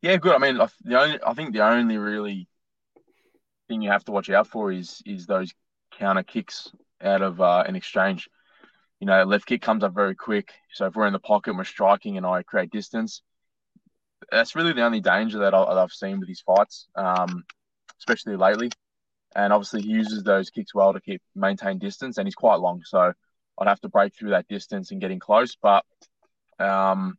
Yeah, 0.01 0.17
good. 0.17 0.35
I 0.35 0.37
mean, 0.37 0.57
the 0.83 0.99
only 0.99 1.19
I 1.25 1.33
think 1.33 1.53
the 1.53 1.67
only 1.67 1.97
really 1.97 2.47
thing 3.67 3.81
you 3.81 3.91
have 3.91 4.05
to 4.05 4.11
watch 4.11 4.29
out 4.29 4.47
for 4.47 4.71
is 4.71 5.01
is 5.05 5.25
those 5.25 5.53
counter 5.91 6.23
kicks 6.23 6.71
out 7.01 7.21
of 7.21 7.41
uh, 7.41 7.63
an 7.67 7.75
exchange. 7.75 8.29
You 8.99 9.07
know, 9.07 9.23
left 9.23 9.45
kick 9.45 9.61
comes 9.61 9.83
up 9.83 9.93
very 9.93 10.15
quick. 10.15 10.53
So 10.73 10.87
if 10.87 10.95
we're 10.95 11.07
in 11.07 11.13
the 11.13 11.19
pocket 11.19 11.51
and 11.51 11.57
we're 11.57 11.65
striking 11.65 12.17
and 12.17 12.25
I 12.25 12.43
create 12.43 12.71
distance, 12.71 13.21
that's 14.31 14.55
really 14.55 14.73
the 14.73 14.83
only 14.83 15.01
danger 15.01 15.39
that, 15.39 15.53
I, 15.53 15.65
that 15.65 15.77
I've 15.77 15.91
seen 15.91 16.19
with 16.19 16.29
his 16.29 16.41
fights, 16.41 16.87
um, 16.95 17.43
especially 17.99 18.35
lately. 18.35 18.71
And 19.35 19.53
obviously, 19.53 19.83
he 19.83 19.89
uses 19.89 20.23
those 20.23 20.49
kicks 20.49 20.73
well 20.73 20.93
to 20.93 21.01
keep 21.01 21.21
maintain 21.35 21.77
distance, 21.77 22.17
and 22.17 22.27
he's 22.27 22.35
quite 22.35 22.59
long. 22.59 22.81
So 22.83 23.13
I'd 23.59 23.67
have 23.67 23.81
to 23.81 23.89
break 23.89 24.15
through 24.15 24.31
that 24.31 24.47
distance 24.47 24.91
and 24.91 25.01
getting 25.01 25.19
close. 25.19 25.55
But 25.61 25.85
um, 26.59 27.17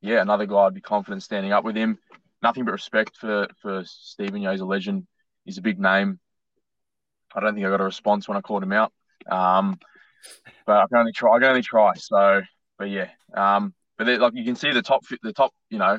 yeah, 0.00 0.22
another 0.22 0.46
guy 0.46 0.58
I'd 0.58 0.74
be 0.74 0.80
confident 0.80 1.22
standing 1.22 1.52
up 1.52 1.64
with 1.64 1.76
him. 1.76 1.98
Nothing 2.42 2.64
but 2.64 2.72
respect 2.72 3.16
for 3.16 3.48
for 3.62 3.82
Stephen. 3.84 4.42
You 4.42 4.46
know, 4.46 4.52
he's 4.52 4.60
a 4.60 4.66
legend. 4.66 5.06
He's 5.44 5.58
a 5.58 5.62
big 5.62 5.80
name. 5.80 6.20
I 7.34 7.40
don't 7.40 7.54
think 7.54 7.66
I 7.66 7.70
got 7.70 7.80
a 7.80 7.84
response 7.84 8.28
when 8.28 8.36
I 8.36 8.40
called 8.42 8.62
him 8.62 8.72
out. 8.72 8.92
Um, 9.28 9.78
but 10.66 10.76
I 10.76 10.86
can 10.86 10.98
only 10.98 11.12
try. 11.12 11.34
I 11.34 11.38
can 11.38 11.48
only 11.48 11.62
try. 11.62 11.92
So, 11.96 12.42
but 12.78 12.90
yeah. 12.90 13.08
Um, 13.34 13.74
but 13.98 14.06
like 14.20 14.34
you 14.34 14.44
can 14.44 14.56
see 14.56 14.72
the 14.72 14.82
top, 14.82 15.04
the 15.22 15.32
top, 15.32 15.52
you 15.70 15.78
know, 15.78 15.98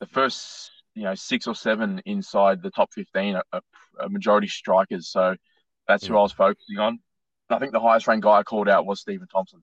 the 0.00 0.06
first, 0.06 0.70
you 0.94 1.02
know, 1.02 1.14
six 1.14 1.46
or 1.46 1.54
seven 1.54 2.00
inside 2.06 2.62
the 2.62 2.70
top 2.70 2.90
fifteen 2.94 3.36
are, 3.36 3.44
are, 3.52 3.62
are 4.00 4.08
majority 4.08 4.48
strikers. 4.48 5.08
So 5.08 5.36
that's 5.86 6.06
who 6.06 6.16
I 6.16 6.22
was 6.22 6.32
focusing 6.32 6.78
on. 6.78 6.98
I 7.50 7.58
think 7.58 7.72
the 7.72 7.80
highest 7.80 8.06
ranked 8.06 8.24
guy 8.24 8.38
I 8.38 8.42
called 8.42 8.68
out 8.68 8.86
was 8.86 9.00
Stephen 9.00 9.26
Thompson. 9.26 9.62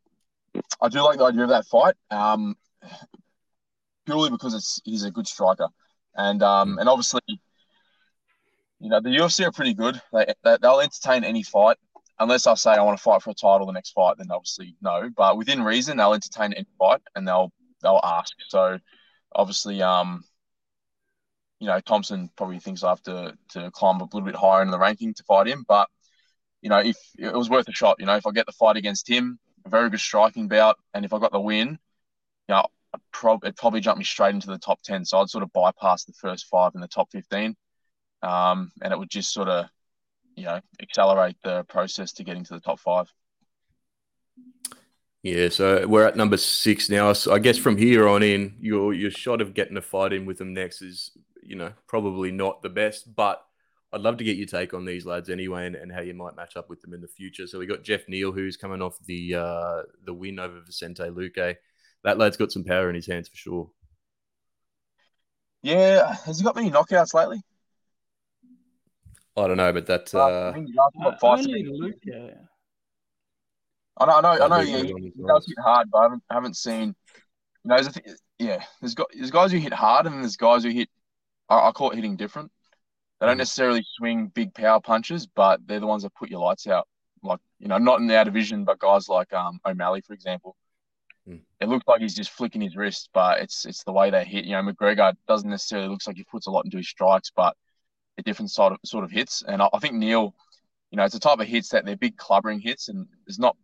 I 0.82 0.89
do 0.89 1.01
like 1.01 1.17
the 1.17 1.25
idea 1.25 1.44
of 1.44 1.50
that 1.50 1.65
fight. 1.65 1.96
Um, 2.12 2.56
purely 4.06 4.29
because 4.29 4.53
it's 4.53 4.82
he's 4.84 5.03
a 5.03 5.12
good 5.12 5.27
striker, 5.27 5.67
and 6.15 6.41
um, 6.44 6.79
and 6.79 6.89
obviously, 6.89 7.22
you 7.27 8.89
know, 8.89 9.00
the 9.00 9.10
UFC 9.10 9.46
are 9.46 9.51
pretty 9.51 9.74
good. 9.74 10.01
They, 10.12 10.34
they 10.44 10.58
they'll 10.62 10.79
entertain 10.79 11.24
any 11.24 11.44
fight, 11.44 11.77
unless 12.19 12.47
I 12.47 12.55
say 12.55 12.71
I 12.71 12.81
want 12.81 12.97
to 12.97 13.03
fight 13.03 13.21
for 13.21 13.31
a 13.31 13.33
title 13.33 13.67
the 13.67 13.74
next 13.74 13.91
fight. 13.91 14.15
Then 14.17 14.31
obviously 14.31 14.75
no, 14.81 15.09
but 15.15 15.38
within 15.38 15.63
reason, 15.63 15.97
they'll 15.97 16.13
entertain 16.13 16.53
any 16.53 16.67
fight, 16.79 17.01
and 17.15 17.27
they'll 17.27 17.51
they'll 17.81 18.01
ask. 18.03 18.33
So 18.50 18.79
obviously, 19.33 19.81
um, 19.81 20.24
you 21.59 21.67
know, 21.67 21.79
Thompson 21.79 22.29
probably 22.38 22.59
thinks 22.59 22.83
I 22.83 22.89
have 22.89 23.03
to 23.03 23.38
to 23.51 23.71
climb 23.71 24.01
a 24.01 24.05
little 24.05 24.21
bit 24.21 24.36
higher 24.36 24.62
in 24.62 24.71
the 24.71 24.79
ranking 24.79 25.13
to 25.13 25.24
fight 25.24 25.47
him, 25.47 25.65
but 25.67 25.89
you 26.62 26.69
know, 26.69 26.79
if 26.79 26.97
it 27.17 27.33
was 27.33 27.50
worth 27.50 27.67
a 27.67 27.71
shot, 27.71 27.97
you 28.00 28.05
know, 28.05 28.15
if 28.15 28.25
I 28.25 28.31
get 28.31 28.45
the 28.45 28.51
fight 28.51 28.77
against 28.77 29.07
him, 29.07 29.39
a 29.65 29.69
very 29.69 29.89
good 29.89 30.00
striking 30.00 30.47
bout, 30.47 30.77
and 30.93 31.05
if 31.05 31.13
I 31.13 31.19
got 31.19 31.31
the 31.31 31.39
win, 31.39 31.77
you 32.47 32.55
know, 32.55 32.65
it'd 33.43 33.55
probably 33.57 33.79
jump 33.79 33.97
me 33.97 34.03
straight 34.03 34.33
into 34.33 34.47
the 34.47 34.57
top 34.57 34.81
10. 34.81 35.05
So 35.05 35.19
I'd 35.19 35.29
sort 35.29 35.43
of 35.43 35.53
bypass 35.53 36.03
the 36.05 36.13
first 36.13 36.47
five 36.47 36.71
in 36.75 36.81
the 36.81 36.88
top 36.88 37.12
15. 37.12 37.55
Um, 38.24 38.71
and 38.81 38.91
it 38.91 38.97
would 38.97 39.09
just 39.09 39.31
sort 39.31 39.50
of, 39.50 39.65
you 40.38 40.46
know, 40.46 40.62
accelerate 40.82 41.36
the 41.44 41.63
process 41.63 42.13
to 42.13 42.24
getting 42.24 42.44
to 42.46 42.53
the 42.53 42.62
top 42.62 42.79
five. 42.79 43.12
Yeah, 45.24 45.50
so 45.50 45.86
we're 45.88 46.06
at 46.06 46.15
number 46.15 46.38
six 46.38 46.89
now. 46.89 47.12
So 47.12 47.34
I 47.34 47.39
guess 47.39 47.58
from 47.58 47.75
here 47.75 48.08
on 48.08 48.24
in, 48.24 48.56
your 48.62 48.94
your 48.94 49.12
shot 49.12 49.41
of 49.41 49.53
getting 49.53 49.75
a 49.75 49.82
fight 49.82 50.13
in 50.13 50.25
with 50.25 50.38
them 50.38 50.53
next 50.53 50.82
is, 50.82 51.12
you 51.41 51.56
know, 51.56 51.74
probably 51.88 52.32
not 52.32 52.62
the 52.62 52.70
best. 52.70 53.13
But 53.13 53.44
I'd 53.91 54.01
love 54.01 54.17
to 54.17 54.24
get 54.24 54.38
your 54.38 54.46
take 54.46 54.74
on 54.74 54.86
these 54.86 55.06
lads 55.06 55.29
anyway, 55.29 55.65
and, 55.65 55.75
and 55.75 55.91
how 55.91 56.01
you 56.01 56.13
might 56.13 56.36
match 56.36 56.56
up 56.56 56.70
with 56.70 56.82
them 56.82 56.94
in 56.94 57.01
the 57.01 57.08
future. 57.08 57.48
So 57.48 57.58
we 57.58 57.65
got 57.65 57.84
Geoff 57.84 58.08
Neal, 58.08 58.32
who's 58.32 58.58
coming 58.58 58.82
off 58.82 58.98
the 59.06 59.36
uh, 59.36 59.82
the 60.06 60.13
win 60.13 60.39
over 60.39 60.62
Vicente 60.62 61.03
Luque. 61.03 61.56
That 62.03 62.20
lad's 62.20 62.38
got 62.38 62.51
some 62.51 62.63
power 62.63 62.89
in 62.89 62.96
his 62.96 63.08
hands 63.08 63.27
for 63.27 63.36
sure. 63.36 63.72
Yeah. 65.63 66.15
Has 66.25 66.38
he 66.38 66.46
got 66.46 66.56
many 66.56 66.70
knockouts 66.70 67.15
lately? 67.15 67.41
I 69.38 69.48
don't 69.48 69.58
know, 69.58 69.72
but 69.72 69.86
that 69.86 70.13
Uh, 70.13 70.20
I 70.20 70.32
uh, 70.32 70.53
think 70.53 70.67
he's 70.67 70.75
asking 70.84 71.01
Uh, 71.01 71.06
what 71.06 71.20
fights 71.20 71.46
only 71.48 71.62
against- 71.62 71.82
Luque, 71.82 71.98
yeah. 72.06 72.34
I 74.00 74.06
know, 74.06 74.13
I 74.13 74.22
know, 74.22 74.46
I 74.46 74.48
know. 74.48 74.60
Yeah, 74.60 74.84
he, 74.84 75.12
he 75.15 75.24
does 75.27 75.46
hit 75.48 75.58
hard, 75.60 75.89
but 75.91 75.98
I 76.00 76.03
haven't, 76.03 76.24
haven't 76.29 76.58
seen. 76.58 76.96
You 77.63 77.70
know, 77.70 77.75
there's 77.75 77.88
a 77.88 77.91
th- 77.91 78.17
yeah, 78.39 78.63
there's 78.79 78.94
got 78.94 79.08
there's 79.13 79.32
guys 79.32 79.51
who 79.51 79.58
hit 79.58 79.74
hard, 79.74 80.06
and 80.06 80.22
there's 80.22 80.38
guys 80.38 80.63
who 80.63 80.70
hit. 80.70 80.89
I, 81.50 81.70
I 81.70 81.72
call 81.72 81.91
it 81.91 81.96
hitting 81.96 82.15
different. 82.15 82.51
They 83.20 83.25
don't 83.25 83.36
Mhm. 83.36 83.39
necessarily 83.39 83.84
swing 83.96 84.27
big 84.27 84.53
power 84.53 84.79
punches, 84.79 85.25
but 85.25 85.65
they're 85.65 85.79
the 85.79 85.88
ones 85.88 86.03
that 86.03 86.13
put 86.13 86.29
your 86.29 86.39
lights 86.41 86.67
out. 86.67 86.88
Like 87.24 87.39
you 87.60 87.67
know, 87.67 87.79
not 87.79 88.00
in 88.00 88.12
our 88.12 88.25
division, 88.25 88.63
but 88.63 88.77
guys 88.79 89.10
like 89.10 89.34
um, 89.34 89.60
O'Malley, 89.65 90.01
for 90.01 90.13
example. 90.13 90.56
Mm. 91.27 91.41
It 91.60 91.67
looks 91.67 91.88
like 91.88 92.00
he's 92.01 92.15
just 92.15 92.29
flicking 92.29 92.62
his 92.62 92.75
wrist, 92.77 93.10
but 93.13 93.39
it's 93.41 93.65
it's 93.65 93.84
the 93.84 93.91
way 93.91 94.12
they 94.12 94.24
hit. 94.24 94.46
You 94.46 94.51
know, 94.51 94.62
McGregor 94.72 95.13
doesn't 95.27 95.50
necessarily 95.50 95.88
looks 95.89 96.06
like 96.06 96.17
he 96.17 96.24
puts 96.24 96.46
a 96.46 96.51
lot 96.51 96.65
into 96.65 96.77
his 96.77 96.88
strikes, 96.88 97.32
but 97.36 97.58
a 98.17 98.24
different 98.24 98.51
sort 98.51 98.74
of 98.74 98.79
sort 98.86 99.03
of 99.03 99.12
hits. 99.12 99.43
And 99.47 99.62
I, 99.62 99.69
I 99.74 99.79
think 99.79 99.93
Neal, 99.93 100.33
you 100.91 100.97
know, 100.97 101.03
it's 101.03 101.15
a 101.15 101.19
type 101.19 101.39
of 101.39 101.47
hits 101.47 101.69
that 101.69 101.86
they're 101.86 101.97
big 101.97 102.17
clubbering 102.17 102.62
hits, 102.62 102.89
and 102.89 103.07
there's 103.25 103.39
not, 103.39 103.55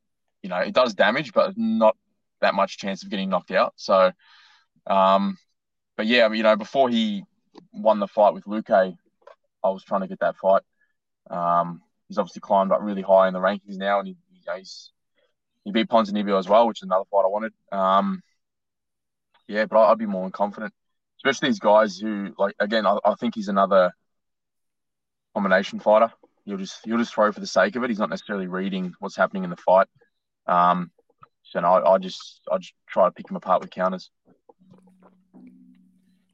you 0.42 0.50
know, 0.50 0.58
it 0.58 0.74
does 0.74 0.94
damage, 0.94 1.34
but 1.34 1.54
not 1.58 1.96
that 2.42 2.56
much 2.56 2.78
chance 2.78 3.04
of 3.04 3.10
getting 3.10 3.30
knocked 3.30 3.52
out. 3.52 3.74
So, 3.78 4.12
um, 4.88 5.38
but 5.96 6.08
yeah, 6.08 6.32
you 6.32 6.44
know, 6.44 6.56
before 6.56 6.90
he 6.90 7.24
won 7.72 8.00
the 8.00 8.08
fight 8.08 8.34
with 8.34 8.46
Luque, 8.46 8.96
I 9.64 9.70
was 9.70 9.84
trying 9.84 10.02
to 10.02 10.08
get 10.08 10.20
that 10.20 10.36
fight. 10.38 10.64
Um, 11.30 11.82
he's 12.08 12.18
obviously 12.18 12.42
climbed 12.42 12.72
up 12.72 12.82
really 12.82 13.02
high 13.02 13.28
in 13.28 13.34
the 13.34 13.40
rankings 13.40 13.78
now, 13.78 14.00
and 14.00 14.08
he, 14.08 14.18
you 14.32 14.42
know, 14.46 14.58
he's 14.58 14.92
he 15.64 15.72
beat 15.72 15.88
Ponzinibbio 15.88 16.38
as 16.38 16.50
well, 16.50 16.68
which 16.68 16.80
is 16.80 16.84
another 16.84 17.06
fight 17.10 17.24
I 17.24 17.28
wanted. 17.28 17.54
Um, 17.72 18.22
yeah, 19.48 19.66
but 19.66 19.78
I- 19.78 19.92
I'd 19.92 19.98
be 19.98 20.06
more 20.06 20.30
confident, 20.30 20.74
especially 21.18 21.50
these 21.50 21.60
guys 21.60 21.98
who, 21.98 22.34
like, 22.38 22.56
again, 22.60 22.86
I, 22.86 22.98
I 23.06 23.16
think 23.16 23.36
he's 23.36 23.48
another 23.48 23.94
combination 25.34 25.80
fighter. 25.80 26.12
He'll 26.46 26.58
just 26.58 26.84
he'll 26.86 26.98
just 26.98 27.14
throw 27.14 27.32
for 27.32 27.40
the 27.40 27.48
sake 27.48 27.76
of 27.76 27.84
it. 27.84 27.90
He's 27.90 28.00
not 28.00 28.10
necessarily 28.10 28.48
reading 28.48 28.94
what's 29.00 29.16
happening 29.16 29.44
in 29.44 29.50
the 29.50 29.56
fight. 29.56 29.88
Um, 30.48 30.92
so 31.44 31.60
no, 31.60 31.68
I, 31.68 31.94
I 31.94 31.98
just 31.98 32.42
I 32.52 32.58
just 32.58 32.74
try 32.88 33.06
to 33.06 33.12
pick 33.12 33.30
him 33.30 33.38
apart 33.38 33.62
with 33.62 33.72
counters. 33.72 34.10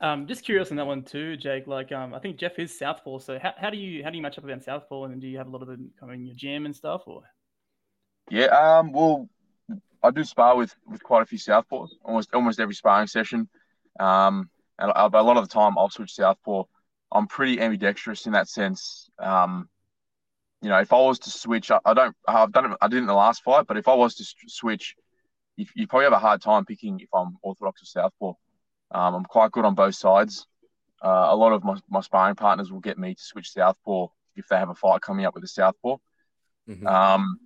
Um, 0.02 0.28
just 0.28 0.46
curious 0.46 0.72
on 0.72 0.78
that 0.78 0.88
one 0.88 1.04
too, 1.04 1.36
Jake. 1.36 1.68
Like, 1.68 1.92
um, 1.92 2.14
I 2.14 2.20
think 2.20 2.38
Jeff 2.38 2.58
is 2.58 2.78
Southpaw. 2.78 3.20
So 3.20 3.38
how, 3.38 3.54
how 3.58 3.70
do 3.70 3.78
you 3.78 4.04
how 4.04 4.10
do 4.10 4.16
you 4.16 4.22
match 4.22 4.38
up 4.38 4.46
against 4.46 4.66
Southpaw, 4.66 5.06
and 5.06 5.20
do 5.20 5.28
you 5.28 5.38
have 5.38 5.48
a 5.48 5.52
lot 5.52 5.62
of 5.62 5.68
them 5.68 5.92
coming 6.00 6.22
in 6.22 6.26
your 6.26 6.36
gym 6.36 6.66
and 6.66 6.76
stuff, 6.76 7.04
or? 7.06 7.24
Yeah, 8.30 8.46
um, 8.46 8.92
well, 8.92 9.28
I 10.02 10.12
do 10.12 10.24
spar 10.24 10.56
with 10.56 10.74
with 10.88 11.04
quite 11.04 11.24
a 11.24 11.26
few 11.26 11.38
southpaws, 11.38 11.90
almost 12.04 12.34
almost 12.34 12.60
every 12.60 12.76
sparring 12.76 13.08
session. 13.08 13.50
Um, 14.00 14.50
and 14.78 14.92
I, 14.96 15.06
a 15.06 15.24
lot 15.24 15.36
of 15.36 15.48
the 15.48 15.54
time 15.54 15.78
I'll 15.78 15.90
switch 15.90 16.14
southpaw. 16.14 16.64
I'm 17.12 17.28
pretty 17.28 17.60
ambidextrous 17.60 18.26
in 18.26 18.34
that 18.34 18.48
sense. 18.48 19.10
Um, 19.20 19.70
you 20.62 20.70
know, 20.70 20.80
if 20.80 20.92
I 20.94 20.98
was 20.98 21.20
to 21.20 21.30
switch, 21.30 21.72
I, 21.72 21.80
I 21.86 21.94
don't, 21.94 22.16
I've 22.28 22.52
done 22.52 22.72
it, 22.72 22.78
I 22.82 22.88
did 22.88 22.98
it 22.98 23.02
in 23.02 23.08
the 23.08 23.14
last 23.14 23.44
fight, 23.44 23.66
but 23.68 23.78
if 23.78 23.88
I 23.88 23.94
was 23.94 24.16
to 24.16 24.26
switch, 24.48 24.96
you, 25.56 25.66
you 25.76 25.88
probably 25.88 26.06
have 26.06 26.14
a 26.14 26.20
hard 26.20 26.42
time 26.42 26.66
picking 26.66 27.00
if 27.00 27.10
I'm 27.14 27.38
orthodox 27.42 27.82
or 27.82 27.86
southpaw. 27.86 28.34
Um, 28.92 29.16
I'm 29.16 29.26
quite 29.26 29.52
good 29.52 29.66
on 29.66 29.76
both 29.76 29.96
sides. 29.96 30.48
Uh, 31.04 31.28
a 31.30 31.36
lot 31.36 31.54
of 31.54 31.64
my, 31.64 31.80
my 31.90 32.02
sparring 32.02 32.36
partners 32.36 32.72
will 32.72 32.82
get 32.82 32.98
me 32.98 33.16
to 33.16 33.22
switch 33.22 33.52
southpaw 33.52 34.08
if 34.36 34.48
they 34.48 34.58
have 34.58 34.70
a 34.70 34.76
fight 34.76 35.02
coming 35.02 35.26
up 35.26 35.34
with 35.34 35.44
a 35.44 35.48
southpaw. 35.48 35.98
Mhm. 36.68 36.86
Um, 36.86 37.40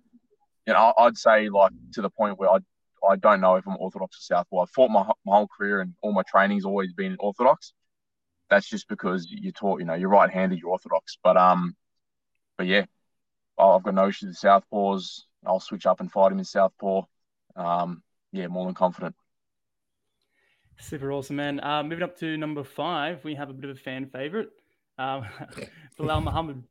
you 0.66 0.74
know, 0.74 0.94
I'd 0.98 1.18
say 1.18 1.50
like 1.50 1.72
to 1.94 2.02
the 2.02 2.10
point 2.10 2.40
where 2.40 2.50
I 2.50 2.58
I 3.08 3.18
don't 3.18 3.42
know 3.42 3.56
if 3.56 3.68
I'm 3.68 3.78
orthodox 3.78 4.18
or 4.18 4.22
southpaw. 4.22 4.62
I've 4.62 4.70
fought 4.70 4.90
my, 4.90 5.04
my 5.26 5.36
whole 5.36 5.48
career 5.48 5.82
and 5.82 5.94
all 6.02 6.14
my 6.14 6.24
training's 6.24 6.66
always 6.66 6.94
been 6.94 7.18
orthodox. 7.20 7.74
That's 8.50 8.68
just 8.68 8.88
because 8.88 9.28
you're 9.30 9.52
taught, 9.52 9.80
you 9.80 9.86
know, 9.86 9.94
you're 9.94 10.10
right-handed, 10.10 10.60
you're 10.60 10.70
orthodox. 10.70 11.18
But 11.24 11.38
um, 11.38 11.76
but 12.58 12.68
yeah, 12.68 12.86
I've 13.58 13.84
got 13.84 13.94
no 13.94 14.08
issues 14.08 14.30
with 14.30 14.38
southpaws. 14.38 15.22
I'll 15.46 15.60
switch 15.60 15.86
up 15.86 16.00
and 16.00 16.12
fight 16.12 16.32
him 16.32 16.40
in 16.40 16.46
southpaw. 16.46 17.04
Um, 17.56 18.04
yeah, 18.32 18.48
more 18.48 18.66
than 18.66 18.74
confident. 18.74 19.16
Super 20.80 21.12
awesome, 21.12 21.36
man. 21.36 21.64
Uh, 21.64 21.84
moving 21.84 22.04
up 22.04 22.18
to 22.20 22.36
number 22.38 22.64
five, 22.64 23.24
we 23.24 23.36
have 23.36 23.50
a 23.50 23.54
bit 23.54 23.70
of 23.70 23.78
a 23.78 23.80
fan 23.80 24.08
favorite, 24.08 24.50
um, 24.98 25.26
Belal 26.00 26.24
Muhammad. 26.24 26.64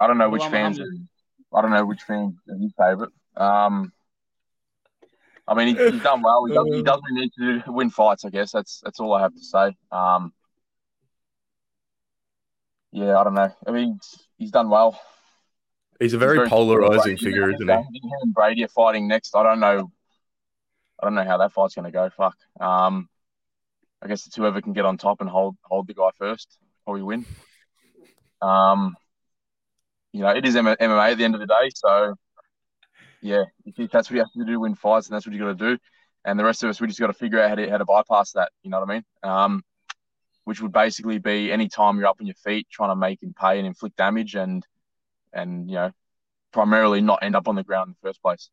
I 0.00 0.06
don't 0.06 0.18
know 0.18 0.30
which 0.30 0.42
fans. 0.42 0.78
Muhammad. 0.78 1.08
I 1.54 1.62
don't 1.62 1.70
know 1.70 1.84
which 1.86 2.02
fans 2.02 2.34
is 2.48 2.60
his 2.60 2.72
favorite. 2.78 3.12
Um, 3.36 3.92
I 5.46 5.54
mean, 5.54 5.76
he, 5.76 5.90
he's 5.90 6.02
done 6.02 6.22
well. 6.22 6.44
He, 6.46 6.54
does, 6.54 6.66
he 6.72 6.82
doesn't 6.82 7.02
need 7.10 7.30
to 7.38 7.62
win 7.72 7.90
fights. 7.90 8.24
I 8.24 8.30
guess 8.30 8.50
that's 8.52 8.80
that's 8.84 9.00
all 9.00 9.12
I 9.14 9.22
have 9.22 9.34
to 9.34 9.42
say. 9.42 9.76
Um, 9.92 10.32
yeah, 12.92 13.18
I 13.18 13.24
don't 13.24 13.34
know. 13.34 13.52
I 13.66 13.70
mean, 13.72 13.98
he's 14.38 14.50
done 14.50 14.70
well. 14.70 14.98
He's 16.00 16.14
a 16.14 16.18
He's 16.18 16.26
very 16.26 16.48
polarizing 16.48 17.16
figure, 17.16 17.50
isn't 17.50 17.68
Him 17.68 17.84
he? 17.92 18.00
and 18.22 18.34
Brady 18.34 18.64
are 18.64 18.68
fighting 18.68 19.08
next. 19.08 19.34
I 19.34 19.42
don't 19.42 19.60
know. 19.60 19.90
I 21.00 21.06
don't 21.06 21.14
know 21.14 21.24
how 21.24 21.38
that 21.38 21.52
fight's 21.52 21.74
going 21.74 21.84
to 21.86 21.90
go. 21.90 22.08
Fuck. 22.10 22.36
Um, 22.60 23.08
I 24.02 24.08
guess 24.08 24.26
it's 24.26 24.36
whoever 24.36 24.60
can 24.60 24.72
get 24.72 24.84
on 24.84 24.96
top 24.96 25.20
and 25.20 25.28
hold 25.30 25.56
hold 25.62 25.86
the 25.86 25.94
guy 25.94 26.10
first, 26.18 26.58
probably 26.84 27.02
win. 27.02 27.26
Um, 28.42 28.94
you 30.12 30.20
know, 30.20 30.28
it 30.30 30.44
is 30.44 30.54
MMA 30.54 31.12
at 31.12 31.18
the 31.18 31.24
end 31.24 31.34
of 31.34 31.40
the 31.40 31.46
day, 31.46 31.70
so 31.74 32.14
yeah, 33.24 33.44
if 33.64 33.90
that's 33.90 34.10
what 34.10 34.16
you 34.16 34.20
have 34.20 34.32
to 34.32 34.44
do 34.44 34.52
to 34.52 34.60
win 34.60 34.74
fights, 34.74 35.08
and 35.08 35.16
that's 35.16 35.26
what 35.26 35.32
you 35.32 35.40
got 35.40 35.58
to 35.58 35.76
do. 35.76 35.78
And 36.26 36.38
the 36.38 36.44
rest 36.44 36.62
of 36.62 36.68
us, 36.68 36.78
we 36.78 36.86
just 36.86 37.00
got 37.00 37.06
to 37.06 37.14
figure 37.14 37.40
out 37.40 37.48
how 37.48 37.54
to 37.54 37.70
how 37.70 37.78
to 37.78 37.84
bypass 37.86 38.32
that. 38.32 38.52
You 38.62 38.70
know 38.70 38.80
what 38.80 38.90
I 38.90 38.94
mean? 38.94 39.04
Um, 39.22 39.62
which 40.44 40.60
would 40.60 40.72
basically 40.72 41.18
be 41.18 41.50
any 41.50 41.68
time 41.68 41.96
you're 41.96 42.06
up 42.06 42.18
on 42.20 42.26
your 42.26 42.34
feet 42.34 42.68
trying 42.70 42.90
to 42.90 42.96
make 42.96 43.22
him 43.22 43.34
pay 43.38 43.56
and 43.56 43.66
inflict 43.66 43.96
damage, 43.96 44.34
and 44.34 44.64
and 45.32 45.70
you 45.70 45.76
know, 45.76 45.90
primarily 46.52 47.00
not 47.00 47.22
end 47.22 47.34
up 47.34 47.48
on 47.48 47.54
the 47.54 47.64
ground 47.64 47.88
in 47.88 47.96
the 48.00 48.08
first 48.08 48.20
place. 48.20 48.50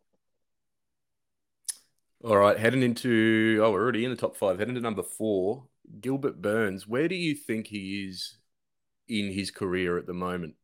All 2.23 2.37
right, 2.37 2.57
heading 2.57 2.81
into 2.81 3.59
oh, 3.61 3.71
we're 3.71 3.83
already 3.83 4.05
in 4.05 4.11
the 4.11 4.17
top 4.17 4.37
five. 4.37 4.57
Heading 4.57 4.75
to 4.75 4.81
number 4.81 5.03
four, 5.03 5.65
Gilbert 5.99 6.41
Burns. 6.41 6.87
Where 6.87 7.09
do 7.09 7.15
you 7.15 7.35
think 7.35 7.67
he 7.67 8.05
is 8.07 8.37
in 9.09 9.33
his 9.33 9.51
career 9.51 9.97
at 9.97 10.07
the 10.07 10.13
moment? 10.13 10.55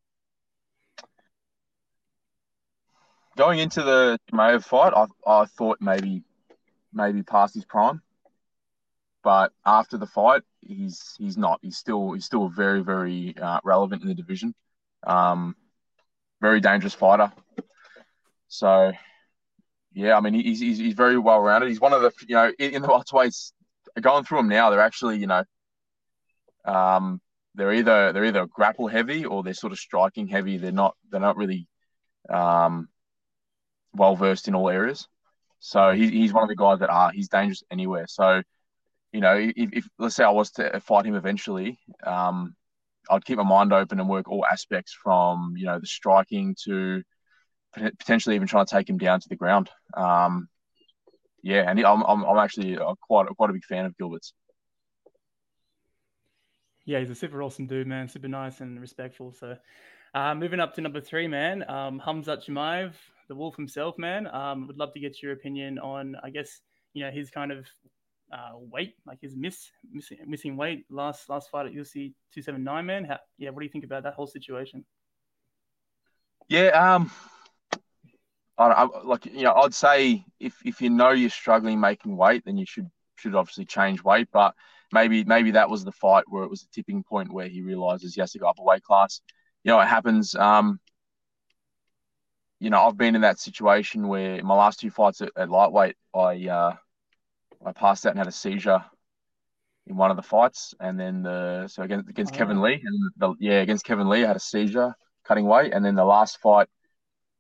Going 3.38 3.60
into 3.60 3.84
the 3.84 4.20
Mayo 4.32 4.60
fight, 4.60 4.94
I 4.96 5.06
I 5.26 5.46
thought 5.46 5.78
maybe 5.80 6.24
maybe 6.92 7.22
past 7.22 7.54
his 7.54 7.66
prime, 7.66 8.02
but 9.24 9.54
after 9.64 9.96
the 9.98 10.08
fight, 10.08 10.42
he's 10.62 11.14
he's 11.20 11.38
not. 11.38 11.60
He's 11.62 11.78
still 11.78 12.14
he's 12.14 12.26
still 12.26 12.50
very 12.50 12.82
very 12.82 13.36
uh, 13.40 13.60
relevant 13.64 14.02
in 14.02 14.08
the 14.08 14.16
division. 14.16 14.56
Um, 15.06 15.56
very 16.42 16.60
dangerous 16.60 16.96
fighter. 16.96 17.32
So, 18.48 18.92
yeah, 19.94 20.18
I 20.18 20.22
mean 20.22 20.34
he's 20.34 20.60
he's, 20.60 20.78
he's 20.80 20.94
very 20.96 21.20
well 21.20 21.40
rounded. 21.40 21.70
He's 21.70 21.82
one 21.82 21.94
of 21.94 22.02
the 22.02 22.12
you 22.28 22.36
know 22.36 22.52
in, 22.58 22.76
in 22.76 22.82
the 22.82 22.88
welterweights 22.88 23.52
going 24.02 24.24
through 24.24 24.40
them 24.40 24.50
now. 24.50 24.72
They're 24.72 24.80
actually 24.80 25.18
you 25.20 25.28
know, 25.28 25.44
um, 26.66 27.22
they're 27.54 27.74
either 27.74 28.14
they're 28.14 28.26
either 28.26 28.48
grapple 28.48 28.88
heavy 28.88 29.26
or 29.26 29.44
they're 29.44 29.54
sort 29.54 29.74
of 29.74 29.80
striking 29.80 30.28
heavy. 30.28 30.58
They're 30.58 30.72
not 30.72 30.96
they're 31.12 31.22
not 31.22 31.38
really 31.38 31.68
um, 32.30 32.88
well 33.98 34.16
versed 34.16 34.48
in 34.48 34.56
all 34.56 34.70
areas. 34.70 35.08
So 35.60 35.92
he, 35.92 36.10
he's 36.10 36.34
one 36.34 36.44
of 36.44 36.50
the 36.50 36.56
guys 36.56 36.80
that 36.80 36.90
are 36.90 37.12
he's 37.12 37.30
dangerous 37.30 37.64
anywhere. 37.72 38.06
So 38.08 38.42
you 39.12 39.22
know 39.22 39.36
if, 39.36 39.70
if 39.74 39.88
let's 39.98 40.16
say 40.16 40.24
I 40.24 40.30
was 40.30 40.52
to 40.52 40.80
fight 40.80 41.06
him 41.06 41.16
eventually, 41.16 41.80
um, 42.06 42.56
I'd 43.10 43.26
keep 43.26 43.38
my 43.38 43.44
mind 43.44 43.74
open 43.74 44.00
and 44.00 44.10
work 44.10 44.30
all 44.30 44.46
aspects 44.46 44.94
from 44.94 45.56
you 45.58 45.66
know 45.66 45.80
the 45.80 45.88
striking 45.88 46.56
to 46.66 47.04
potentially 47.74 48.36
even 48.36 48.48
trying 48.48 48.66
to 48.66 48.76
take 48.76 48.90
him 48.90 48.98
down 48.98 49.20
to 49.20 49.30
the 49.30 49.36
ground. 49.36 49.70
Um, 49.94 50.48
yeah, 51.44 51.70
and 51.70 51.80
I'm, 51.80 52.04
I'm, 52.04 52.24
I'm 52.24 52.38
actually 52.38 52.78
uh, 52.78 52.96
quite 53.02 53.28
quite 53.38 53.50
a 53.50 53.54
big 53.54 53.64
fan 53.64 53.86
of 53.86 53.98
Gilbert's. 53.98 54.34
Yeah, 56.86 57.00
he's 57.00 57.10
a 57.10 57.16
super 57.16 57.44
awesome 57.44 57.68
dude, 57.68 57.88
man. 57.88 58.08
Super 58.08 58.30
nice 58.30 58.62
and 58.62 58.80
respectful. 58.80 59.34
So, 59.34 59.58
uh, 60.14 60.36
moving 60.36 60.60
up 60.60 60.76
to 60.76 60.82
number 60.82 61.02
three, 61.02 61.28
man, 61.28 61.70
um, 61.70 62.00
Khamzat 62.00 62.46
Chimaev, 62.46 62.94
the 63.28 63.36
Wolf 63.36 63.56
himself, 63.56 63.98
man. 63.98 64.28
Um, 64.28 64.68
would 64.68 64.78
love 64.78 64.94
to 64.94 65.00
get 65.00 65.22
your 65.22 65.34
opinion 65.34 65.80
on, 65.80 66.16
I 66.24 66.30
guess, 66.30 66.62
you 66.94 67.04
know, 67.04 67.12
his 67.12 67.30
kind 67.30 67.52
of 67.52 67.66
uh, 68.32 68.52
weight, 68.56 68.96
like 69.06 69.20
his 69.22 69.36
miss, 69.36 69.70
missing, 69.92 70.18
missing 70.28 70.58
weight 70.58 70.86
last 70.90 71.30
last 71.30 71.50
fight 71.50 71.66
at 71.66 71.74
UFC 71.74 72.14
279, 72.34 72.86
man. 72.86 73.06
How, 73.06 73.20
yeah, 73.38 73.50
what 73.50 73.60
do 73.60 73.66
you 73.66 73.72
think 73.72 73.86
about 73.86 74.04
that 74.04 74.14
whole 74.14 74.28
situation? 74.28 74.86
Yeah, 76.50 76.68
um, 76.68 77.12
I, 78.58 78.68
I 78.68 79.02
like 79.04 79.26
you 79.26 79.44
know 79.44 79.54
I'd 79.54 79.74
say 79.74 80.24
if 80.40 80.56
if 80.66 80.82
you 80.82 80.90
know 80.90 81.12
you're 81.12 81.30
struggling 81.30 81.80
making 81.80 82.18
weight, 82.18 82.44
then 82.46 82.58
you 82.58 82.66
should 82.66 82.90
should 83.16 83.36
obviously 83.36 83.66
change 83.66 84.04
weight. 84.04 84.30
But 84.32 84.56
maybe 84.92 85.24
maybe 85.24 85.52
that 85.52 85.70
was 85.70 85.84
the 85.84 85.92
fight 85.92 86.26
where 86.28 86.44
it 86.44 86.50
was 86.50 86.64
a 86.64 86.70
tipping 86.70 87.04
point 87.04 87.32
where 87.32 87.48
he 87.48 87.62
realizes 87.62 88.16
he 88.16 88.22
has 88.22 88.32
to 88.32 88.40
go 88.40 88.48
up 88.48 88.60
a 88.60 88.64
weight 88.64 88.84
class. 88.84 89.22
You 89.64 89.72
know, 89.72 89.80
it 89.80 89.88
happens. 89.88 90.36
Um, 90.36 90.80
you 92.60 92.70
know, 92.70 92.82
I've 92.82 92.98
been 92.98 93.16
in 93.16 93.22
that 93.22 93.40
situation 93.40 94.08
where 94.08 94.44
my 94.44 94.56
last 94.56 94.80
two 94.80 94.90
fights 94.90 95.22
at, 95.22 95.32
at 95.36 95.50
lightweight, 95.50 95.96
I 96.14 96.48
uh, 96.48 96.76
I 97.66 97.72
passed 97.72 98.06
out 98.06 98.12
and 98.12 98.20
had 98.20 98.28
a 98.28 98.32
seizure 98.32 98.84
in 99.86 99.96
one 99.96 100.12
of 100.12 100.18
the 100.18 100.24
fights, 100.24 100.74
and 100.80 101.00
then 101.00 101.24
the 101.24 101.68
so 101.68 101.84
against 101.84 102.10
against 102.10 102.34
Oh. 102.34 102.38
Kevin 102.38 102.62
Lee, 102.62 102.82
and 102.84 103.12
the, 103.18 103.36
yeah, 103.40 103.62
against 103.62 103.86
Kevin 103.86 104.10
Lee, 104.10 104.24
I 104.24 104.28
had 104.28 104.36
a 104.36 104.40
seizure 104.40 104.96
cutting 105.24 105.46
weight, 105.46 105.74
and 105.74 105.84
then 105.86 105.96
the 105.96 106.06
last 106.06 106.40
fight, 106.40 106.68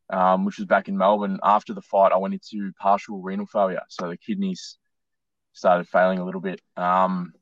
um, 0.10 0.45
which 0.45 0.58
was 0.58 0.65
back 0.65 0.88
in 0.88 0.97
Melbourne, 0.97 1.39
after 1.43 1.73
the 1.73 1.82
fight, 1.82 2.12
I 2.12 2.17
went 2.17 2.34
into 2.34 2.71
partial 2.80 3.21
renal 3.21 3.45
failure, 3.45 3.82
so 3.89 4.10
the 4.10 4.17
kidneys 4.17 4.77
started 5.53 5.88
failing 5.88 6.19
a 6.19 6.25
little 6.25 6.41
bit, 6.41 6.62
um, 6.75 7.34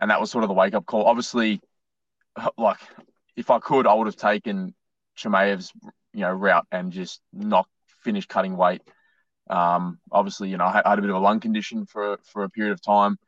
and 0.00 0.10
that 0.10 0.20
was 0.20 0.30
sort 0.30 0.44
of 0.44 0.48
the 0.48 0.54
wake 0.54 0.74
up 0.74 0.84
call. 0.86 1.04
Obviously, 1.06 1.60
like 2.58 2.78
if 3.36 3.50
I 3.50 3.58
could, 3.58 3.86
I 3.86 3.94
would 3.94 4.06
have 4.06 4.16
taken 4.16 4.74
Chimaev's 5.16 5.72
you 6.12 6.20
know 6.20 6.32
route 6.32 6.66
and 6.70 6.92
just 6.92 7.20
not 7.32 7.66
finish 8.02 8.26
cutting 8.26 8.56
weight. 8.56 8.82
Um, 9.50 9.98
obviously, 10.12 10.50
you 10.50 10.56
know, 10.56 10.66
I 10.66 10.82
had, 10.84 10.98
a 10.98 11.02
bit 11.02 11.10
of 11.10 11.16
a 11.16 11.20
lung 11.20 11.40
condition 11.40 11.86
for 11.86 12.18
for 12.32 12.44
a 12.44 12.50
period 12.50 12.72
of 12.72 12.82
time. 12.82 13.18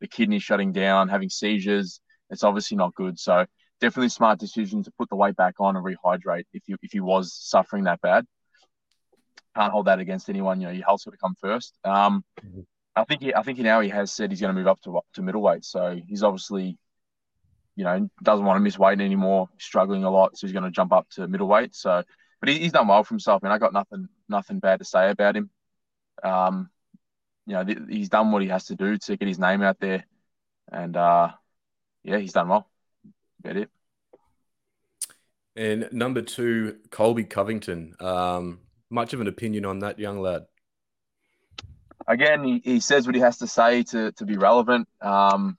The 0.00 0.08
kidney 0.08 0.38
shutting 0.38 0.72
down, 0.72 1.08
having 1.08 1.30
seizures. 1.30 2.00
It's 2.30 2.44
obviously 2.44 2.76
not 2.76 2.94
good. 2.94 3.18
So 3.18 3.46
definitely 3.80 4.08
smart 4.08 4.38
decision 4.38 4.82
to 4.84 4.90
put 4.92 5.08
the 5.08 5.16
weight 5.16 5.36
back 5.36 5.54
on 5.60 5.76
and 5.76 5.84
rehydrate 5.84 6.46
if 6.52 6.62
you 6.66 6.76
if 6.82 6.92
he 6.92 7.00
was 7.00 7.32
suffering 7.32 7.84
that 7.84 8.00
bad. 8.00 8.26
Can't 9.56 9.72
hold 9.72 9.86
that 9.86 10.00
against 10.00 10.28
anyone. 10.28 10.60
You 10.60 10.66
know, 10.68 10.72
your 10.72 10.84
health's 10.84 11.04
got 11.04 11.12
to 11.12 11.16
come 11.16 11.34
first. 11.40 11.78
Um, 11.84 12.24
Mhm. 12.44 12.66
I 12.96 13.04
think 13.04 13.22
he, 13.22 13.34
I 13.34 13.42
think 13.42 13.58
now 13.58 13.80
he 13.80 13.88
has 13.88 14.12
said 14.12 14.30
he's 14.30 14.40
going 14.40 14.54
to 14.54 14.58
move 14.58 14.68
up 14.68 14.80
to 14.82 15.00
to 15.14 15.22
middleweight. 15.22 15.64
So 15.64 16.00
he's 16.06 16.22
obviously, 16.22 16.78
you 17.76 17.84
know, 17.84 18.08
doesn't 18.22 18.44
want 18.44 18.56
to 18.56 18.60
miss 18.60 18.78
weight 18.78 19.00
anymore. 19.00 19.48
Struggling 19.58 20.04
a 20.04 20.10
lot, 20.10 20.36
so 20.36 20.46
he's 20.46 20.52
going 20.52 20.64
to 20.64 20.70
jump 20.70 20.92
up 20.92 21.08
to 21.10 21.26
middleweight. 21.26 21.74
So, 21.74 22.04
but 22.40 22.48
he, 22.48 22.58
he's 22.58 22.72
done 22.72 22.88
well 22.88 23.04
for 23.04 23.14
himself, 23.14 23.42
and 23.42 23.52
I 23.52 23.58
got 23.58 23.72
nothing 23.72 24.08
nothing 24.28 24.58
bad 24.58 24.80
to 24.80 24.84
say 24.84 25.10
about 25.10 25.36
him. 25.36 25.50
Um, 26.22 26.70
you 27.46 27.54
know, 27.54 27.64
th- 27.64 27.78
he's 27.88 28.08
done 28.08 28.32
what 28.32 28.42
he 28.42 28.48
has 28.48 28.66
to 28.66 28.76
do 28.76 28.96
to 28.96 29.16
get 29.16 29.28
his 29.28 29.38
name 29.38 29.62
out 29.62 29.78
there, 29.80 30.04
and 30.70 30.96
uh, 30.96 31.30
yeah, 32.02 32.18
he's 32.18 32.32
done 32.32 32.48
well. 32.48 32.68
About 33.40 33.56
it. 33.56 33.70
And 35.56 35.88
number 35.92 36.22
two, 36.22 36.78
Colby 36.90 37.24
Covington. 37.24 37.94
Um, 38.00 38.60
much 38.90 39.12
of 39.12 39.20
an 39.20 39.28
opinion 39.28 39.64
on 39.64 39.80
that 39.80 39.98
young 39.98 40.20
lad. 40.20 40.46
Again, 42.06 42.44
he, 42.44 42.60
he 42.64 42.80
says 42.80 43.06
what 43.06 43.14
he 43.14 43.20
has 43.20 43.38
to 43.38 43.46
say 43.46 43.82
to 43.84 44.12
to 44.12 44.24
be 44.24 44.36
relevant. 44.36 44.88
Um, 45.00 45.56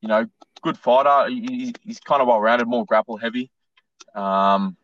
you 0.00 0.08
know, 0.08 0.26
good 0.62 0.76
fighter. 0.78 1.30
He, 1.30 1.40
he- 1.40 1.74
he's 1.82 2.00
kind 2.00 2.20
of 2.20 2.28
well 2.28 2.40
rounded, 2.40 2.66
more 2.66 2.84
grapple 2.84 3.16
heavy. 3.16 3.50
Um, 4.14 4.76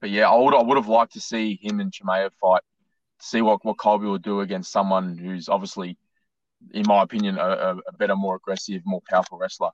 but 0.00 0.10
yeah, 0.10 0.28
I 0.30 0.36
would 0.36 0.54
I 0.54 0.62
would 0.62 0.76
have 0.76 0.88
liked 0.88 1.12
to 1.14 1.20
see 1.20 1.58
him 1.60 1.80
and 1.80 1.92
Chimaev 1.92 2.30
fight, 2.40 2.62
see 3.20 3.42
what 3.42 3.64
what 3.64 3.78
Colby 3.78 4.06
would 4.06 4.22
do 4.22 4.40
against 4.40 4.72
someone 4.72 5.16
who's 5.18 5.48
obviously, 5.48 5.96
in 6.72 6.84
my 6.86 7.02
opinion, 7.02 7.38
a, 7.38 7.42
a- 7.46 7.80
a 7.88 7.92
better, 7.98 8.16
more 8.16 8.36
aggressive, 8.36 8.82
more 8.84 9.02
powerful 9.08 9.38
wrestler. 9.38 9.70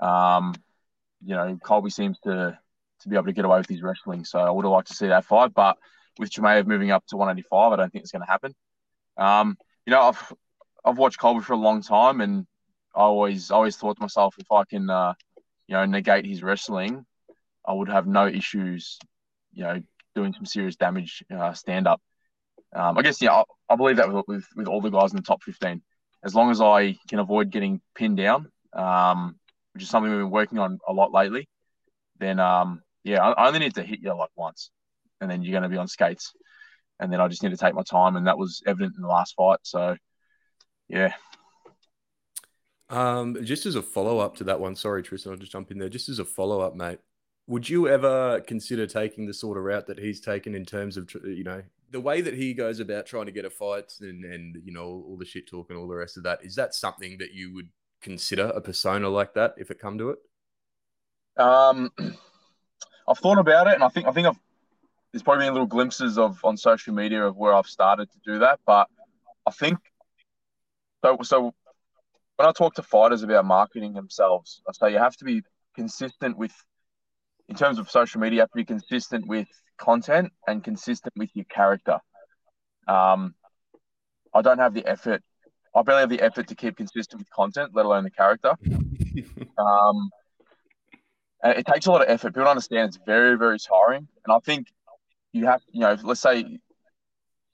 Um, 0.00 0.54
you 1.24 1.34
know, 1.34 1.58
Colby 1.64 1.90
seems 1.90 2.18
to 2.20 2.58
to 3.02 3.08
be 3.08 3.16
able 3.16 3.26
to 3.26 3.32
get 3.32 3.44
away 3.44 3.58
with 3.58 3.68
his 3.68 3.82
wrestling. 3.82 4.24
So 4.24 4.40
I 4.40 4.50
would 4.50 4.64
have 4.64 4.72
liked 4.72 4.88
to 4.88 4.94
see 4.94 5.08
that 5.08 5.24
fight, 5.24 5.54
but 5.54 5.76
with 6.18 6.30
Chimaev 6.30 6.66
moving 6.66 6.90
up 6.90 7.04
to 7.08 7.16
185, 7.16 7.72
I 7.72 7.76
don't 7.76 7.92
think 7.92 8.02
it's 8.04 8.12
going 8.12 8.24
to 8.24 8.30
happen. 8.30 8.54
Um, 9.16 9.56
you 9.86 9.92
know, 9.92 10.02
I've 10.02 10.32
I've 10.84 10.98
watched 10.98 11.18
Colby 11.18 11.42
for 11.42 11.54
a 11.54 11.56
long 11.58 11.82
time, 11.82 12.20
and 12.20 12.46
I 12.94 13.00
always 13.00 13.50
always 13.50 13.76
thought 13.76 13.96
to 13.96 14.02
myself, 14.02 14.36
if 14.38 14.50
I 14.52 14.64
can, 14.64 14.90
uh, 14.90 15.14
you 15.68 15.74
know, 15.74 15.86
negate 15.86 16.26
his 16.26 16.42
wrestling, 16.42 17.06
I 17.66 17.72
would 17.72 17.88
have 17.88 18.06
no 18.06 18.26
issues, 18.26 18.98
you 19.52 19.64
know, 19.64 19.82
doing 20.14 20.32
some 20.32 20.46
serious 20.46 20.76
damage 20.76 21.24
uh, 21.34 21.52
stand 21.52 21.86
up. 21.86 22.00
Um, 22.74 22.98
I 22.98 23.02
guess 23.02 23.20
yeah, 23.20 23.32
I, 23.32 23.44
I 23.68 23.76
believe 23.76 23.96
that 23.96 24.12
with, 24.12 24.24
with, 24.26 24.46
with 24.56 24.66
all 24.66 24.80
the 24.80 24.90
guys 24.90 25.10
in 25.10 25.16
the 25.16 25.22
top 25.22 25.42
15, 25.42 25.82
as 26.24 26.34
long 26.34 26.50
as 26.50 26.60
I 26.60 26.96
can 27.08 27.18
avoid 27.18 27.50
getting 27.50 27.80
pinned 27.94 28.16
down, 28.16 28.50
um, 28.72 29.36
which 29.74 29.82
is 29.82 29.90
something 29.90 30.10
we've 30.10 30.20
been 30.20 30.30
working 30.30 30.58
on 30.58 30.78
a 30.88 30.92
lot 30.92 31.12
lately, 31.12 31.48
then 32.18 32.38
um, 32.40 32.82
yeah, 33.04 33.22
I, 33.22 33.32
I 33.32 33.46
only 33.48 33.58
need 33.58 33.74
to 33.74 33.82
hit 33.82 34.00
you 34.00 34.14
like 34.14 34.30
once, 34.36 34.70
and 35.20 35.30
then 35.30 35.42
you're 35.42 35.52
going 35.52 35.64
to 35.64 35.68
be 35.68 35.76
on 35.76 35.88
skates, 35.88 36.32
and 37.00 37.12
then 37.12 37.20
I 37.20 37.28
just 37.28 37.42
need 37.42 37.50
to 37.50 37.56
take 37.56 37.74
my 37.74 37.82
time, 37.82 38.16
and 38.16 38.26
that 38.26 38.38
was 38.38 38.62
evident 38.66 38.94
in 38.96 39.02
the 39.02 39.08
last 39.08 39.34
fight. 39.36 39.58
So 39.62 39.96
yeah. 40.88 41.12
Um, 42.88 43.42
just 43.44 43.64
as 43.64 43.74
a 43.74 43.82
follow 43.82 44.18
up 44.18 44.36
to 44.36 44.44
that 44.44 44.60
one, 44.60 44.76
sorry, 44.76 45.02
Tristan, 45.02 45.32
I'll 45.32 45.38
just 45.38 45.52
jump 45.52 45.70
in 45.70 45.78
there. 45.78 45.88
Just 45.88 46.10
as 46.10 46.18
a 46.18 46.24
follow 46.24 46.60
up, 46.60 46.76
mate, 46.76 46.98
would 47.46 47.68
you 47.68 47.88
ever 47.88 48.40
consider 48.40 48.86
taking 48.86 49.26
the 49.26 49.34
sort 49.34 49.58
of 49.58 49.64
route 49.64 49.86
that 49.86 49.98
he's 49.98 50.20
taken 50.20 50.54
in 50.54 50.64
terms 50.64 50.96
of, 50.96 51.12
you 51.24 51.44
know, 51.44 51.62
the 51.90 52.00
way 52.00 52.20
that 52.20 52.34
he 52.34 52.54
goes 52.54 52.80
about 52.80 53.06
trying 53.06 53.26
to 53.26 53.32
get 53.32 53.44
a 53.44 53.50
fight 53.50 53.92
and, 54.00 54.24
and 54.24 54.56
you 54.64 54.72
know, 54.72 55.04
all 55.06 55.16
the 55.18 55.24
shit 55.24 55.46
talk 55.46 55.68
and 55.68 55.78
all 55.78 55.88
the 55.88 55.94
rest 55.94 56.16
of 56.16 56.22
that? 56.22 56.44
Is 56.44 56.54
that 56.54 56.74
something 56.74 57.18
that 57.18 57.32
you 57.32 57.52
would 57.54 57.68
consider 58.00 58.46
a 58.46 58.60
persona 58.60 59.08
like 59.08 59.34
that 59.34 59.54
if 59.58 59.70
it 59.70 59.78
come 59.78 59.98
to 59.98 60.10
it? 60.10 60.18
Um, 61.36 61.90
I've 63.08 63.18
thought 63.18 63.38
about 63.38 63.66
it, 63.66 63.74
and 63.74 63.84
I 63.84 63.88
think 63.88 64.06
I 64.06 64.12
think 64.12 64.28
I've 64.28 64.38
there's 65.12 65.22
probably 65.22 65.44
been 65.44 65.52
little 65.52 65.66
glimpses 65.66 66.18
of 66.18 66.42
on 66.44 66.56
social 66.56 66.94
media 66.94 67.26
of 67.26 67.36
where 67.36 67.54
I've 67.54 67.66
started 67.66 68.10
to 68.10 68.18
do 68.24 68.38
that, 68.38 68.60
but 68.66 68.88
I 69.46 69.50
think 69.50 69.78
so. 71.04 71.18
So 71.22 71.54
when 72.36 72.48
I 72.48 72.52
talk 72.52 72.74
to 72.74 72.82
fighters 72.82 73.22
about 73.22 73.44
marketing 73.44 73.92
themselves, 73.92 74.62
I 74.66 74.72
say 74.72 74.92
you 74.92 74.98
have 74.98 75.16
to 75.18 75.24
be 75.24 75.42
consistent 75.74 76.38
with, 76.38 76.52
in 77.52 77.58
terms 77.58 77.78
of 77.78 77.90
social 77.90 78.18
media, 78.18 78.36
you 78.36 78.40
have 78.40 78.50
to 78.50 78.56
be 78.56 78.64
consistent 78.64 79.26
with 79.26 79.46
content 79.76 80.32
and 80.46 80.64
consistent 80.64 81.12
with 81.18 81.28
your 81.34 81.44
character. 81.44 81.98
Um, 82.88 83.34
I 84.32 84.40
don't 84.40 84.58
have 84.58 84.72
the 84.72 84.86
effort. 84.86 85.22
I 85.76 85.82
barely 85.82 86.00
have 86.00 86.08
the 86.08 86.22
effort 86.22 86.48
to 86.48 86.54
keep 86.54 86.78
consistent 86.78 87.20
with 87.20 87.28
content, 87.28 87.72
let 87.74 87.84
alone 87.84 88.04
the 88.04 88.10
character. 88.10 88.54
um, 89.58 90.08
and 91.42 91.58
it 91.58 91.66
takes 91.66 91.84
a 91.84 91.92
lot 91.92 92.00
of 92.00 92.08
effort. 92.08 92.32
People 92.32 92.48
understand 92.48 92.88
it's 92.88 92.98
very, 93.04 93.36
very 93.36 93.58
tiring. 93.58 94.08
And 94.24 94.34
I 94.34 94.38
think 94.38 94.68
you 95.34 95.44
have, 95.44 95.60
you 95.70 95.80
know, 95.80 95.94
let's 96.04 96.22
say, 96.22 96.58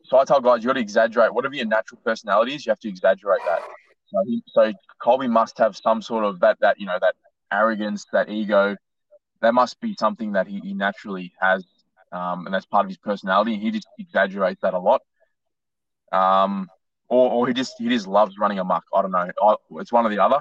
so 0.05 0.17
I 0.17 0.25
tell 0.25 0.41
guys, 0.41 0.63
you 0.63 0.69
got 0.69 0.75
to 0.75 0.81
exaggerate 0.81 1.35
whatever 1.35 1.57
your 1.57 1.67
natural 1.67 2.01
personality 2.05 2.55
is. 2.55 2.65
You 2.65 2.71
have 2.71 2.79
to 2.81 2.89
exaggerate 2.89 3.41
that. 3.49 3.63
So, 4.13 4.23
he, 4.27 4.45
so 4.47 4.73
Colby 5.03 5.27
must 5.27 5.59
have 5.59 5.77
some 5.77 6.03
sort 6.03 6.25
of 6.25 6.39
that, 6.39 6.57
that 6.61 6.79
you 6.79 6.87
know, 6.87 6.99
that 7.01 7.17
arrogance, 7.53 8.07
that 8.13 8.29
ego. 8.29 8.77
That 9.41 9.55
must 9.55 9.81
be 9.81 9.95
something 9.99 10.33
that 10.33 10.47
he, 10.47 10.61
he 10.61 10.75
naturally 10.75 11.33
has, 11.41 11.65
um, 12.13 12.47
and 12.47 12.55
that's 12.55 12.67
part 12.67 12.85
of 12.85 12.89
his 12.89 12.99
personality. 12.99 13.57
He 13.57 13.71
just 13.71 13.87
exaggerates 13.99 14.61
that 14.63 14.75
a 14.75 14.79
lot. 14.79 15.03
Um, 16.11 16.69
or, 17.09 17.31
or 17.31 17.49
he 17.49 17.55
just 17.55 17.75
he 17.79 17.89
just 17.89 18.07
loves 18.07 18.37
running 18.39 18.59
amok. 18.59 18.85
I 18.95 19.03
don't 19.03 19.13
know. 19.13 19.31
I, 19.43 19.55
it's 19.73 19.93
one 19.93 20.07
or 20.07 20.11
the 20.11 20.23
other. 20.23 20.41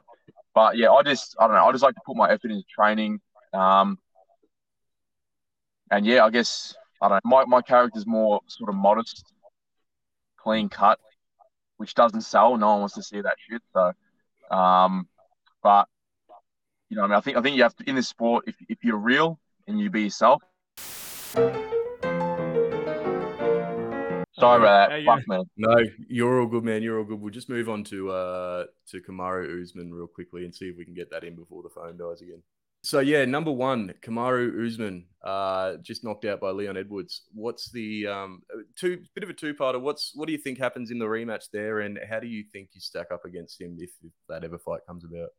But 0.54 0.78
yeah, 0.78 0.92
I 0.92 1.04
just 1.04 1.36
I 1.40 1.48
don't 1.48 1.56
know. 1.56 1.66
I 1.66 1.72
just 1.72 1.84
like 1.84 1.96
to 1.96 2.02
put 2.06 2.18
my 2.18 2.30
effort 2.32 2.52
into 2.52 2.66
training. 2.74 3.20
Um, 3.54 4.00
and 5.92 6.06
yeah, 6.06 6.26
I 6.26 6.30
guess 6.30 6.76
I 7.02 7.10
don't 7.10 7.24
know. 7.24 7.30
My 7.30 7.46
my 7.46 7.62
character's 7.62 8.06
more 8.06 8.42
sort 8.48 8.70
of 8.70 8.76
modest, 8.76 9.32
clean 10.38 10.68
cut, 10.68 11.00
which 11.78 11.94
doesn't 11.94 12.22
sell. 12.22 12.58
No 12.58 12.72
one 12.72 12.80
wants 12.80 12.96
to 12.96 13.04
see 13.04 13.22
that 13.22 13.36
shit. 13.50 13.62
So, 13.74 14.56
um, 14.56 15.08
but 15.62 15.88
you 16.89 16.97
know, 16.97 17.04
I 17.04 17.08
mean, 17.08 17.15
I 17.15 17.21
think 17.21 17.38
I 17.38 17.41
think 17.41 17.58
you 17.58 17.63
have 17.63 17.76
to 17.76 17.89
in 17.89 17.95
this 17.95 18.08
sport. 18.08 18.45
If 18.47 18.56
if 18.69 18.84
you're 18.84 18.97
real 18.97 19.39
and 19.67 19.80
you 19.80 19.89
be 19.89 20.04
yourself. 20.04 20.41
Sorry 24.39 24.60
about 24.60 24.89
that. 24.89 25.04
Fuck, 25.04 25.28
man. 25.28 25.43
No, 25.58 25.78
you're 26.08 26.39
all 26.39 26.47
good, 26.47 26.63
man. 26.63 26.84
You're 26.84 27.00
all 27.00 27.06
good. 27.06 27.19
We'll 27.19 27.34
just 27.34 27.50
move 27.50 27.69
on 27.69 27.84
to 27.86 28.12
uh 28.12 28.65
to 28.91 29.02
Kamaru 29.02 29.62
Usman 29.62 29.93
real 29.93 30.08
quickly 30.08 30.45
and 30.45 30.54
see 30.54 30.65
if 30.65 30.78
we 30.78 30.86
can 30.86 30.93
get 30.93 31.10
that 31.12 31.23
in 31.23 31.36
before 31.36 31.63
the 31.63 31.69
phone 31.69 31.97
dies 31.97 32.21
again. 32.21 32.41
So 32.84 33.00
yeah, 33.00 33.26
number 33.26 33.52
one, 33.52 33.93
Kamaru 34.02 34.65
Usman, 34.65 35.08
uh, 35.23 35.78
just 35.78 36.04
knocked 36.04 36.23
out 36.26 36.39
by 36.39 36.52
Leon 36.52 36.78
Edwards. 36.78 37.23
What's 37.34 37.71
the 37.71 38.08
um 38.08 38.43
two 38.76 39.02
bit 39.15 39.23
of 39.23 39.30
a 39.30 39.34
two 39.34 39.56
parter? 39.56 39.82
What's 39.82 40.12
what 40.15 40.28
do 40.28 40.32
you 40.32 40.38
think 40.38 40.58
happens 40.58 40.91
in 40.91 41.00
the 41.00 41.06
rematch 41.06 41.45
there, 41.52 41.80
and 41.80 42.00
how 42.10 42.19
do 42.19 42.28
you 42.28 42.45
think 42.54 42.69
you 42.73 42.80
stack 42.80 43.08
up 43.12 43.26
against 43.26 43.60
him 43.60 43.78
if, 43.80 43.89
if 44.04 44.13
that 44.30 44.43
ever 44.43 44.60
fight 44.60 44.82
comes 44.88 45.04
about? 45.04 45.30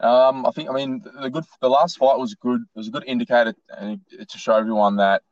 Um, 0.00 0.46
I 0.46 0.50
think 0.52 0.70
I 0.70 0.72
mean 0.72 1.02
the 1.20 1.28
good 1.28 1.44
the 1.60 1.68
last 1.68 1.98
fight 1.98 2.18
was 2.18 2.34
good. 2.34 2.60
It 2.60 2.78
was 2.78 2.88
a 2.88 2.92
good 2.92 3.04
indicator 3.06 3.54
to 3.80 4.38
show 4.38 4.54
everyone 4.54 4.96
that 4.96 5.22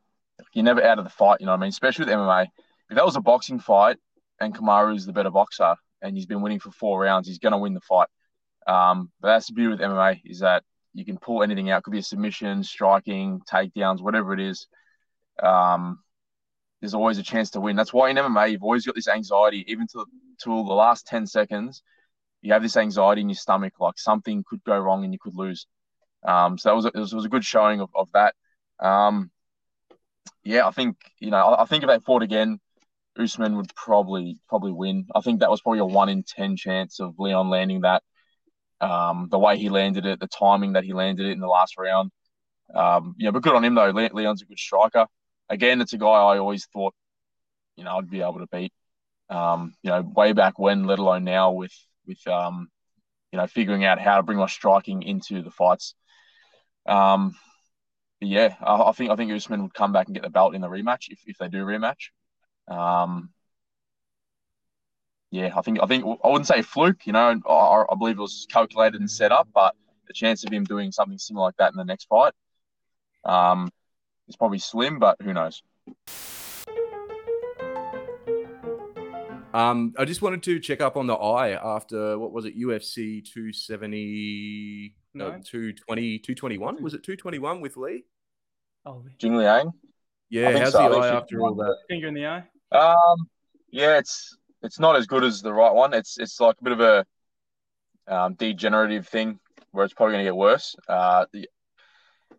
you're 0.53 0.65
never 0.65 0.83
out 0.83 0.99
of 0.99 1.05
the 1.05 1.09
fight. 1.09 1.39
You 1.39 1.45
know 1.45 1.53
what 1.53 1.59
I 1.59 1.61
mean? 1.61 1.69
Especially 1.69 2.05
with 2.05 2.13
MMA. 2.13 2.47
If 2.89 2.95
that 2.95 3.05
was 3.05 3.15
a 3.15 3.21
boxing 3.21 3.59
fight 3.59 3.97
and 4.39 4.53
Kamaru 4.55 4.95
is 4.95 5.05
the 5.05 5.13
better 5.13 5.31
boxer 5.31 5.75
and 6.01 6.15
he's 6.15 6.25
been 6.25 6.41
winning 6.41 6.59
for 6.59 6.71
four 6.71 6.99
rounds, 7.01 7.27
he's 7.27 7.39
going 7.39 7.51
to 7.51 7.57
win 7.57 7.73
the 7.73 7.81
fight. 7.81 8.07
Um, 8.67 9.11
but 9.21 9.29
that's 9.29 9.47
the 9.47 9.53
beauty 9.53 9.69
with 9.69 9.79
MMA 9.79 10.21
is 10.25 10.39
that 10.39 10.63
you 10.93 11.05
can 11.05 11.17
pull 11.17 11.43
anything 11.43 11.69
out. 11.69 11.79
It 11.79 11.83
could 11.83 11.91
be 11.91 11.99
a 11.99 12.03
submission, 12.03 12.63
striking, 12.63 13.41
takedowns, 13.49 14.01
whatever 14.01 14.33
it 14.33 14.39
is. 14.39 14.67
Um, 15.41 15.99
there's 16.81 16.93
always 16.93 17.17
a 17.17 17.23
chance 17.23 17.51
to 17.51 17.61
win. 17.61 17.75
That's 17.75 17.93
why 17.93 18.09
in 18.09 18.17
MMA 18.17 18.51
you've 18.51 18.63
always 18.63 18.85
got 18.85 18.95
this 18.95 19.07
anxiety, 19.07 19.65
even 19.67 19.87
to 19.93 20.05
till 20.41 20.63
the 20.65 20.73
last 20.73 21.07
ten 21.07 21.25
seconds. 21.25 21.81
You 22.47 22.53
have 22.53 22.61
this 22.61 22.77
anxiety 22.77 23.19
in 23.19 23.27
your 23.27 23.35
stomach, 23.35 23.73
like 23.77 23.99
something 23.99 24.41
could 24.47 24.63
go 24.63 24.79
wrong 24.79 25.03
and 25.03 25.11
you 25.11 25.19
could 25.19 25.35
lose. 25.35 25.67
Um, 26.25 26.57
so 26.57 26.69
that 26.69 26.75
was 26.77 26.85
a, 26.85 26.87
it 26.87 27.13
was, 27.13 27.25
a 27.25 27.29
good 27.29 27.43
showing 27.43 27.81
of, 27.81 27.89
of 27.93 28.09
that. 28.13 28.35
Um, 28.79 29.31
yeah, 30.45 30.65
I 30.65 30.71
think 30.71 30.95
you 31.19 31.29
know, 31.29 31.39
I, 31.39 31.63
I 31.63 31.65
think 31.65 31.83
if 31.83 31.89
they 31.89 31.99
fought 31.99 32.23
again, 32.23 32.61
Usman 33.19 33.57
would 33.57 33.75
probably 33.75 34.39
probably 34.47 34.71
win. 34.71 35.07
I 35.13 35.19
think 35.19 35.41
that 35.41 35.49
was 35.49 35.59
probably 35.59 35.79
a 35.79 35.85
one 35.85 36.07
in 36.07 36.23
ten 36.23 36.55
chance 36.55 37.01
of 37.01 37.15
Leon 37.19 37.49
landing 37.49 37.81
that. 37.81 38.01
Um, 38.79 39.27
the 39.29 39.39
way 39.39 39.57
he 39.57 39.67
landed 39.67 40.05
it, 40.05 40.21
the 40.21 40.27
timing 40.27 40.73
that 40.73 40.85
he 40.85 40.93
landed 40.93 41.25
it 41.25 41.31
in 41.33 41.41
the 41.41 41.47
last 41.47 41.77
round. 41.77 42.11
Um, 42.73 43.15
yeah, 43.17 43.31
but 43.31 43.43
good 43.43 43.55
on 43.55 43.65
him 43.65 43.75
though. 43.75 43.89
Le- 43.89 44.13
Leon's 44.13 44.41
a 44.41 44.45
good 44.45 44.57
striker. 44.57 45.05
Again, 45.49 45.81
it's 45.81 45.91
a 45.91 45.97
guy 45.97 46.07
I 46.07 46.37
always 46.37 46.65
thought, 46.67 46.95
you 47.75 47.83
know, 47.83 47.97
I'd 47.97 48.09
be 48.09 48.21
able 48.21 48.39
to 48.39 48.47
beat. 48.49 48.71
Um, 49.29 49.73
you 49.83 49.89
know, 49.89 50.01
way 50.01 50.31
back 50.31 50.57
when, 50.57 50.85
let 50.85 50.99
alone 50.99 51.25
now 51.25 51.51
with 51.51 51.73
with 52.07 52.25
um, 52.27 52.69
you 53.31 53.37
know, 53.37 53.47
figuring 53.47 53.85
out 53.85 53.99
how 53.99 54.17
to 54.17 54.23
bring 54.23 54.37
my 54.37 54.47
striking 54.47 55.03
into 55.03 55.41
the 55.41 55.51
fights. 55.51 55.95
Um, 56.85 57.35
yeah, 58.21 58.55
I, 58.61 58.89
I, 58.89 58.91
think 58.93 59.11
I 59.11 59.15
think 59.15 59.31
Usman 59.31 59.63
would 59.63 59.73
come 59.73 59.91
back 59.91 60.07
and 60.07 60.15
get 60.15 60.23
the 60.23 60.29
belt 60.29 60.55
in 60.55 60.61
the 60.61 60.69
rematch 60.69 61.09
if, 61.09 61.19
if 61.25 61.37
they 61.37 61.49
do 61.49 61.65
rematch. 61.65 62.09
Um, 62.67 63.29
yeah, 65.29 65.51
I 65.55 65.61
think 65.61 65.79
I 65.81 65.87
think 65.87 66.05
I 66.23 66.27
wouldn't 66.27 66.47
say 66.47 66.61
fluke. 66.61 67.05
You 67.05 67.13
know, 67.13 67.39
I, 67.47 67.83
I, 67.91 67.95
believe 67.95 68.17
it 68.17 68.21
was 68.21 68.47
calculated 68.49 69.01
and 69.01 69.11
set 69.11 69.31
up, 69.31 69.49
but 69.53 69.75
the 70.07 70.13
chance 70.13 70.45
of 70.45 70.53
him 70.53 70.63
doing 70.63 70.91
something 70.91 71.17
similar 71.17 71.47
like 71.47 71.57
that 71.57 71.73
in 71.73 71.77
the 71.77 71.83
next 71.83 72.05
fight 72.05 72.33
um, 73.25 73.69
is 74.29 74.37
probably 74.37 74.59
slim. 74.59 74.99
But 74.99 75.17
who 75.21 75.33
knows? 75.33 75.61
Um, 79.53 79.93
I 79.97 80.05
just 80.05 80.21
wanted 80.21 80.43
to 80.43 80.59
check 80.59 80.81
up 80.81 80.97
on 80.97 81.07
the 81.07 81.15
eye 81.15 81.51
after 81.51 82.17
what 82.19 82.31
was 82.31 82.45
it 82.45 82.57
UFC 82.57 83.23
270 83.23 84.93
no, 85.13 85.39
220 85.43 86.19
221 86.19 86.83
was 86.83 86.93
it 86.93 87.03
221 87.03 87.61
with 87.61 87.77
Li? 87.77 88.03
Oh, 88.85 89.03
Jing 89.17 89.35
Liang. 89.35 89.71
Yeah, 90.29 90.57
how's 90.57 90.73
so. 90.73 90.89
the 90.89 90.95
eye 90.97 91.15
after 91.15 91.41
all 91.41 91.55
that? 91.55 91.75
Finger 91.89 92.07
in 92.07 92.13
the 92.13 92.27
eye. 92.27 92.43
Um, 92.71 93.27
yeah, 93.71 93.97
it's 93.97 94.37
it's 94.61 94.79
not 94.79 94.95
as 94.95 95.07
good 95.07 95.23
as 95.23 95.41
the 95.41 95.53
right 95.53 95.73
one. 95.73 95.93
It's 95.93 96.17
it's 96.19 96.39
like 96.39 96.55
a 96.59 96.63
bit 96.63 96.73
of 96.73 96.81
a 96.81 97.05
um, 98.07 98.33
degenerative 98.35 99.07
thing 99.07 99.39
where 99.71 99.85
it's 99.85 99.93
probably 99.93 100.13
going 100.13 100.25
to 100.25 100.29
get 100.29 100.35
worse. 100.35 100.75
Uh, 100.87 101.25
the, 101.31 101.49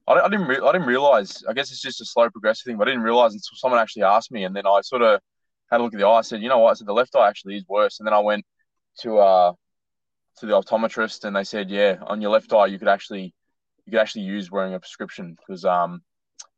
I, 0.06 0.12
I 0.14 0.28
didn't 0.28 0.46
re- 0.46 0.60
I 0.62 0.72
didn't 0.72 0.86
realize. 0.86 1.44
I 1.48 1.52
guess 1.52 1.70
it's 1.70 1.82
just 1.82 2.00
a 2.00 2.04
slow 2.04 2.30
progressive 2.30 2.64
thing, 2.64 2.76
but 2.76 2.88
I 2.88 2.92
didn't 2.92 3.04
realize 3.04 3.32
until 3.32 3.56
someone 3.56 3.80
actually 3.80 4.04
asked 4.04 4.30
me, 4.30 4.44
and 4.44 4.54
then 4.54 4.66
I 4.66 4.80
sort 4.82 5.02
of 5.02 5.20
had 5.70 5.80
a 5.80 5.82
look 5.82 5.94
at 5.94 6.00
the 6.00 6.06
eye. 6.06 6.18
I 6.18 6.22
said, 6.22 6.42
you 6.42 6.48
know 6.48 6.58
what? 6.58 6.70
I 6.70 6.74
said 6.74 6.86
the 6.86 6.92
left 6.92 7.14
eye 7.16 7.28
actually 7.28 7.56
is 7.56 7.64
worse. 7.68 8.00
And 8.00 8.06
then 8.06 8.14
I 8.14 8.20
went 8.20 8.44
to 9.00 9.18
uh 9.18 9.52
to 10.38 10.46
the 10.46 10.52
optometrist, 10.60 11.24
and 11.24 11.34
they 11.34 11.44
said, 11.44 11.70
yeah, 11.70 11.96
on 12.06 12.20
your 12.20 12.30
left 12.30 12.52
eye 12.52 12.66
you 12.66 12.78
could 12.78 12.88
actually 12.88 13.34
you 13.86 13.92
could 13.92 14.00
actually 14.00 14.22
use 14.24 14.50
wearing 14.50 14.74
a 14.74 14.80
prescription 14.80 15.36
because 15.36 15.64
um 15.64 16.02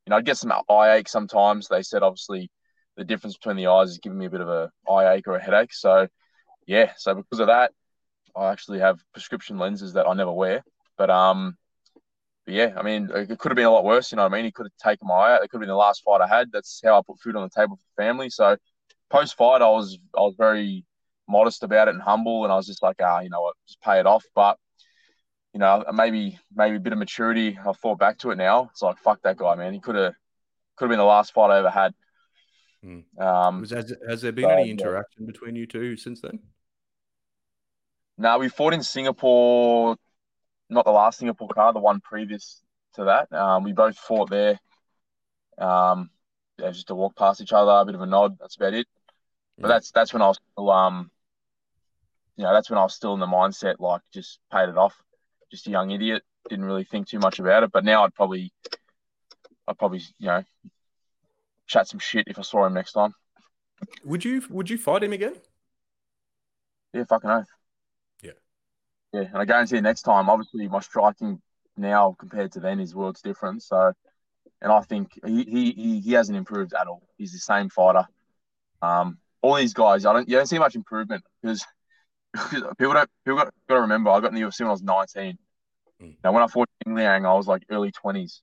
you 0.06 0.10
know 0.10 0.16
I'd 0.16 0.26
get 0.26 0.36
some 0.36 0.52
eye 0.68 0.96
ache 0.96 1.08
sometimes. 1.08 1.68
They 1.68 1.82
said 1.82 2.02
obviously 2.02 2.50
the 2.96 3.04
difference 3.04 3.36
between 3.36 3.56
the 3.56 3.68
eyes 3.68 3.90
is 3.90 3.98
giving 3.98 4.18
me 4.18 4.26
a 4.26 4.30
bit 4.30 4.40
of 4.40 4.48
a 4.48 4.70
eye 4.90 5.14
ache 5.14 5.28
or 5.28 5.36
a 5.36 5.42
headache. 5.42 5.72
So 5.72 6.08
yeah, 6.66 6.92
so 6.96 7.14
because 7.14 7.40
of 7.40 7.48
that, 7.48 7.72
I 8.36 8.50
actually 8.52 8.80
have 8.80 9.00
prescription 9.12 9.58
lenses 9.58 9.94
that 9.94 10.06
I 10.06 10.14
never 10.14 10.32
wear. 10.32 10.62
But 10.98 11.10
um 11.10 11.56
but 12.46 12.54
yeah, 12.54 12.74
I 12.76 12.82
mean, 12.82 13.10
it 13.14 13.38
could 13.38 13.50
have 13.50 13.56
been 13.56 13.66
a 13.66 13.70
lot 13.70 13.84
worse. 13.84 14.10
You 14.10 14.16
know 14.16 14.22
what 14.22 14.32
I 14.32 14.36
mean? 14.36 14.44
He 14.44 14.52
could 14.52 14.66
have 14.66 14.90
taken 14.90 15.06
my 15.06 15.14
eye 15.14 15.34
out. 15.36 15.44
It 15.44 15.50
could 15.50 15.58
have 15.58 15.62
been 15.62 15.68
the 15.68 15.76
last 15.76 16.02
fight 16.02 16.20
I 16.20 16.26
had. 16.26 16.50
That's 16.52 16.80
how 16.84 16.98
I 16.98 17.02
put 17.06 17.20
food 17.20 17.36
on 17.36 17.42
the 17.42 17.60
table 17.60 17.76
for 17.76 17.84
the 17.96 18.02
family. 18.02 18.30
So 18.30 18.56
post 19.10 19.36
fight, 19.36 19.62
I 19.62 19.68
was 19.68 19.98
I 20.16 20.20
was 20.20 20.34
very 20.38 20.84
modest 21.28 21.62
about 21.62 21.88
it 21.88 21.94
and 21.94 22.02
humble, 22.02 22.44
and 22.44 22.52
I 22.52 22.56
was 22.56 22.66
just 22.66 22.82
like, 22.82 22.96
ah, 23.02 23.20
you 23.20 23.30
know 23.30 23.42
what, 23.42 23.56
just 23.66 23.80
pay 23.80 24.00
it 24.00 24.06
off. 24.06 24.24
But 24.34 24.58
you 25.52 25.60
know, 25.60 25.84
maybe 25.92 26.38
maybe 26.54 26.76
a 26.76 26.80
bit 26.80 26.92
of 26.92 26.98
maturity. 26.98 27.58
I 27.58 27.72
thought 27.72 27.98
back 27.98 28.18
to 28.18 28.30
it 28.30 28.36
now. 28.36 28.68
It's 28.70 28.82
like 28.82 28.98
fuck 28.98 29.20
that 29.22 29.36
guy, 29.36 29.54
man. 29.56 29.72
He 29.72 29.80
could 29.80 29.96
have 29.96 30.14
could 30.76 30.86
have 30.86 30.90
been 30.90 30.98
the 30.98 31.04
last 31.04 31.32
fight 31.32 31.50
I 31.50 31.58
ever 31.58 31.70
had. 31.70 31.92
Hmm. 32.82 33.22
Um, 33.22 33.60
has, 33.60 33.92
has 34.08 34.22
there 34.22 34.32
been 34.32 34.44
so, 34.44 34.50
any 34.50 34.66
yeah. 34.66 34.72
interaction 34.72 35.26
between 35.26 35.54
you 35.54 35.66
two 35.66 35.96
since 35.96 36.20
then? 36.20 36.38
now 38.20 38.38
we 38.38 38.48
fought 38.48 38.74
in 38.74 38.82
Singapore, 38.82 39.96
not 40.68 40.84
the 40.84 40.90
last 40.90 41.18
Singapore 41.18 41.48
card, 41.48 41.74
the 41.74 41.80
one 41.80 42.00
previous 42.00 42.62
to 42.94 43.04
that. 43.04 43.32
Um, 43.32 43.64
we 43.64 43.72
both 43.72 43.96
fought 43.96 44.30
there. 44.30 44.60
Um, 45.58 46.10
yeah, 46.58 46.70
just 46.70 46.88
to 46.88 46.94
walk 46.94 47.16
past 47.16 47.40
each 47.40 47.52
other, 47.52 47.70
a 47.70 47.84
bit 47.84 47.94
of 47.94 48.02
a 48.02 48.06
nod. 48.06 48.36
That's 48.38 48.56
about 48.56 48.74
it. 48.74 48.86
But 49.60 49.68
Yeah. 49.68 49.74
that's 49.74 49.90
that's 49.90 50.12
when 50.12 50.22
I 50.22 50.28
was 50.28 50.38
still, 50.52 50.70
um, 50.70 51.10
you 52.36 52.44
know, 52.44 52.52
that's 52.52 52.70
when 52.70 52.78
I 52.78 52.82
was 52.82 52.94
still 52.94 53.14
in 53.14 53.20
the 53.20 53.26
mindset 53.26 53.78
like 53.78 54.00
just 54.12 54.40
paid 54.50 54.68
it 54.68 54.78
off, 54.78 54.94
just 55.50 55.66
a 55.66 55.70
young 55.70 55.90
idiot. 55.90 56.22
Didn't 56.48 56.64
really 56.64 56.84
think 56.84 57.08
too 57.08 57.18
much 57.18 57.38
about 57.38 57.62
it. 57.64 57.70
But 57.72 57.84
now 57.84 58.04
I'd 58.04 58.14
probably, 58.14 58.52
I'd 59.68 59.78
probably, 59.78 60.00
you 60.18 60.26
know, 60.28 60.44
chat 61.66 61.86
some 61.86 62.00
shit 62.00 62.26
if 62.28 62.38
I 62.38 62.42
saw 62.42 62.64
him 62.66 62.74
next 62.74 62.92
time. 62.92 63.14
Would 64.04 64.24
you 64.24 64.42
would 64.50 64.70
you 64.70 64.78
fight 64.78 65.02
him 65.02 65.12
again? 65.12 65.34
Yeah, 66.92 67.04
fucking 67.04 67.30
oath. 67.30 67.46
Yeah. 68.22 68.32
Yeah, 69.12 69.20
and 69.32 69.36
I 69.36 69.44
guarantee 69.44 69.80
next 69.80 70.02
time, 70.02 70.28
obviously 70.30 70.66
my 70.68 70.80
striking 70.80 71.40
now 71.76 72.16
compared 72.18 72.52
to 72.52 72.60
then 72.60 72.80
is 72.80 72.94
worlds 72.94 73.20
different. 73.22 73.62
So, 73.62 73.92
and 74.62 74.72
I 74.72 74.80
think 74.80 75.18
he 75.24 75.44
he 75.44 75.72
he, 75.72 76.00
he 76.00 76.12
hasn't 76.12 76.36
improved 76.38 76.72
at 76.74 76.86
all. 76.86 77.02
He's 77.18 77.32
the 77.32 77.38
same 77.38 77.68
fighter. 77.68 78.06
Um, 78.82 79.18
all 79.42 79.57
these 79.57 79.74
guys, 79.74 80.05
I 80.05 80.12
don't 80.12 80.29
you 80.29 80.37
don't 80.37 80.46
see 80.46 80.59
much 80.59 80.74
improvement 80.74 81.24
because 81.42 81.64
people 82.50 82.94
don't 82.94 83.11
people 83.24 83.38
got, 83.38 83.53
got 83.68 83.74
to 83.74 83.81
remember 83.83 84.11
I 84.11 84.20
got 84.20 84.33
in 84.33 84.35
the 84.35 84.42
UFC 84.42 84.61
when 84.61 84.68
I 84.68 84.72
was 84.72 84.83
19. 84.83 85.38
Mm. 86.03 86.16
Now 86.22 86.33
when 86.33 86.42
I 86.42 86.46
fought 86.46 86.68
Jing 86.85 86.94
Liang, 86.94 87.26
I 87.26 87.35
was 87.35 87.46
like 87.46 87.64
early 87.70 87.92
20s. 87.92 88.40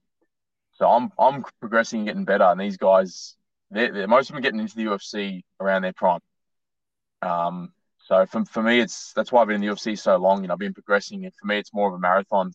So 0.73 0.87
I'm 0.87 1.11
I'm 1.17 1.43
progressing 1.59 2.01
and 2.01 2.07
getting 2.07 2.25
better, 2.25 2.43
and 2.43 2.59
these 2.61 2.77
guys, 2.77 3.35
they're, 3.71 3.91
they're 3.91 4.07
most 4.07 4.29
of 4.29 4.33
them 4.33 4.37
are 4.37 4.41
getting 4.41 4.59
into 4.59 4.75
the 4.75 4.85
UFC 4.85 5.41
around 5.59 5.81
their 5.81 5.93
prime. 5.93 6.19
Um, 7.23 7.73
so 8.05 8.25
for, 8.27 8.45
for 8.45 8.61
me, 8.61 8.79
it's 8.79 9.11
that's 9.13 9.31
why 9.31 9.41
I've 9.41 9.47
been 9.47 9.55
in 9.55 9.61
the 9.61 9.73
UFC 9.73 9.97
so 9.97 10.17
long. 10.17 10.41
You 10.41 10.47
know, 10.47 10.53
I've 10.53 10.59
been 10.59 10.73
progressing, 10.73 11.25
and 11.25 11.33
for 11.33 11.47
me, 11.47 11.57
it's 11.57 11.73
more 11.73 11.87
of 11.87 11.95
a 11.95 11.99
marathon. 11.99 12.53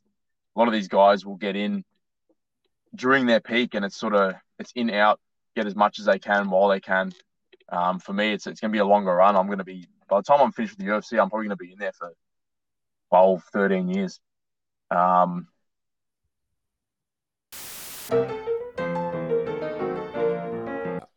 A 0.55 0.59
lot 0.59 0.69
of 0.69 0.75
these 0.75 0.89
guys 0.89 1.27
will 1.27 1.37
get 1.37 1.57
in 1.57 1.85
during 2.95 3.27
their 3.27 3.41
peak, 3.41 3.75
and 3.75 3.85
it's 3.85 3.97
sort 3.97 4.15
of 4.15 4.35
it's 4.59 4.73
in 4.77 4.91
out, 4.91 5.19
get 5.57 5.67
as 5.67 5.75
much 5.75 5.99
as 5.99 6.05
they 6.05 6.19
can 6.19 6.49
while 6.49 6.69
they 6.69 6.81
can. 6.81 7.13
Um, 7.73 7.99
for 7.99 8.13
me, 8.13 8.33
it's 8.33 8.47
it's 8.47 8.61
gonna 8.61 8.73
be 8.73 8.79
a 8.79 8.85
longer 8.85 9.15
run. 9.15 9.35
I'm 9.35 9.49
gonna 9.49 9.65
be 9.65 9.89
by 10.09 10.19
the 10.19 10.23
time 10.23 10.41
I'm 10.41 10.53
finished 10.53 10.77
with 10.77 10.87
the 10.87 10.93
UFC, 10.93 11.19
I'm 11.21 11.31
probably 11.31 11.47
gonna 11.47 11.57
be 11.57 11.73
in 11.73 11.79
there 11.79 11.93
for 11.93 12.13
12, 13.11 13.43
13 13.53 13.89
years. 13.89 14.21
Um, 14.91 15.49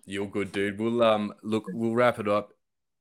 You're 0.06 0.28
good, 0.28 0.52
dude. 0.54 0.80
We'll 0.80 1.04
um 1.04 1.34
look. 1.44 1.66
We'll 1.74 1.94
wrap 1.94 2.20
it 2.20 2.28
up. 2.28 2.54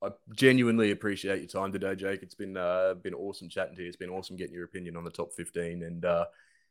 I 0.03 0.09
genuinely 0.35 0.91
appreciate 0.91 1.39
your 1.39 1.49
time 1.49 1.71
today, 1.71 1.95
Jake. 1.95 2.23
It's 2.23 2.35
been 2.35 2.57
uh, 2.57 2.95
been 3.03 3.15
awesome 3.15 3.49
chatting 3.49 3.77
to 3.77 3.83
you. 3.83 3.89
It's 3.89 3.97
been 3.97 4.11
awesome 4.11 4.37
getting 4.37 4.55
your 4.55 4.65
opinion 4.65 4.97
on 4.97 5.05
the 5.05 5.11
top 5.11 5.33
15. 5.37 5.83
And 5.85 6.05
uh, 6.05 6.25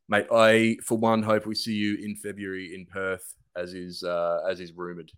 mate, 0.10 0.28
I 0.34 0.78
for 0.84 0.98
one 0.98 1.24
hope 1.24 1.46
we 1.46 1.56
see 1.56 1.74
you 1.74 1.96
in 1.96 2.16
February 2.16 2.76
in 2.76 2.86
Perth, 2.86 3.36
as 3.56 3.74
is 3.74 4.04
uh, 4.04 4.42
as 4.50 4.60
is 4.60 4.74
rumored 4.74 5.12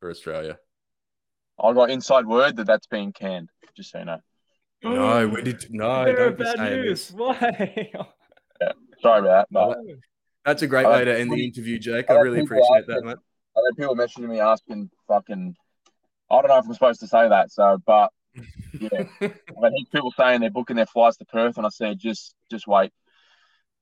for 0.00 0.10
Australia. 0.10 0.58
I 1.62 1.72
got 1.72 1.90
inside 1.90 2.26
word 2.26 2.56
that 2.56 2.66
that's 2.66 2.86
being 2.86 3.12
canned. 3.12 3.50
Just 3.76 3.90
so 3.90 3.98
you 3.98 4.04
know. 4.04 4.20
No, 4.82 5.28
we 5.28 5.42
did 5.42 5.66
no. 5.70 6.04
Don't 6.04 6.28
of 6.32 6.38
be 6.38 6.44
bad 6.44 6.56
saying 6.58 6.82
news. 6.82 7.08
this. 7.08 7.16
Why? 7.16 7.38
Sorry 9.02 9.20
about 9.20 9.22
that. 9.22 9.46
But 9.50 9.78
That's 10.44 10.62
a 10.62 10.66
great 10.66 10.86
way 10.86 11.04
to 11.04 11.18
end 11.18 11.30
the 11.30 11.44
interview, 11.44 11.78
Jake. 11.78 12.10
I 12.10 12.14
I 12.14 12.18
really 12.18 12.38
think 12.38 12.50
we're 12.50 12.58
appreciate 12.58 12.86
that, 12.86 13.04
mate. 13.04 13.16
I 13.56 13.60
had 13.64 13.76
people 13.76 13.96
messaging 13.96 14.28
me 14.28 14.40
asking 14.40 14.90
fucking. 15.08 15.56
I 16.30 16.34
don't 16.34 16.48
know 16.48 16.58
if 16.58 16.66
I'm 16.66 16.74
supposed 16.74 17.00
to 17.00 17.06
say 17.06 17.28
that. 17.28 17.50
So, 17.52 17.78
but 17.86 18.10
yeah, 18.78 19.04
I've 19.20 19.30
had 19.30 19.72
people 19.92 20.12
saying 20.16 20.40
they're 20.40 20.50
booking 20.50 20.76
their 20.76 20.86
flights 20.86 21.16
to 21.18 21.24
Perth, 21.24 21.56
and 21.56 21.66
I 21.66 21.70
said 21.70 21.98
just 21.98 22.34
just 22.50 22.66
wait. 22.66 22.92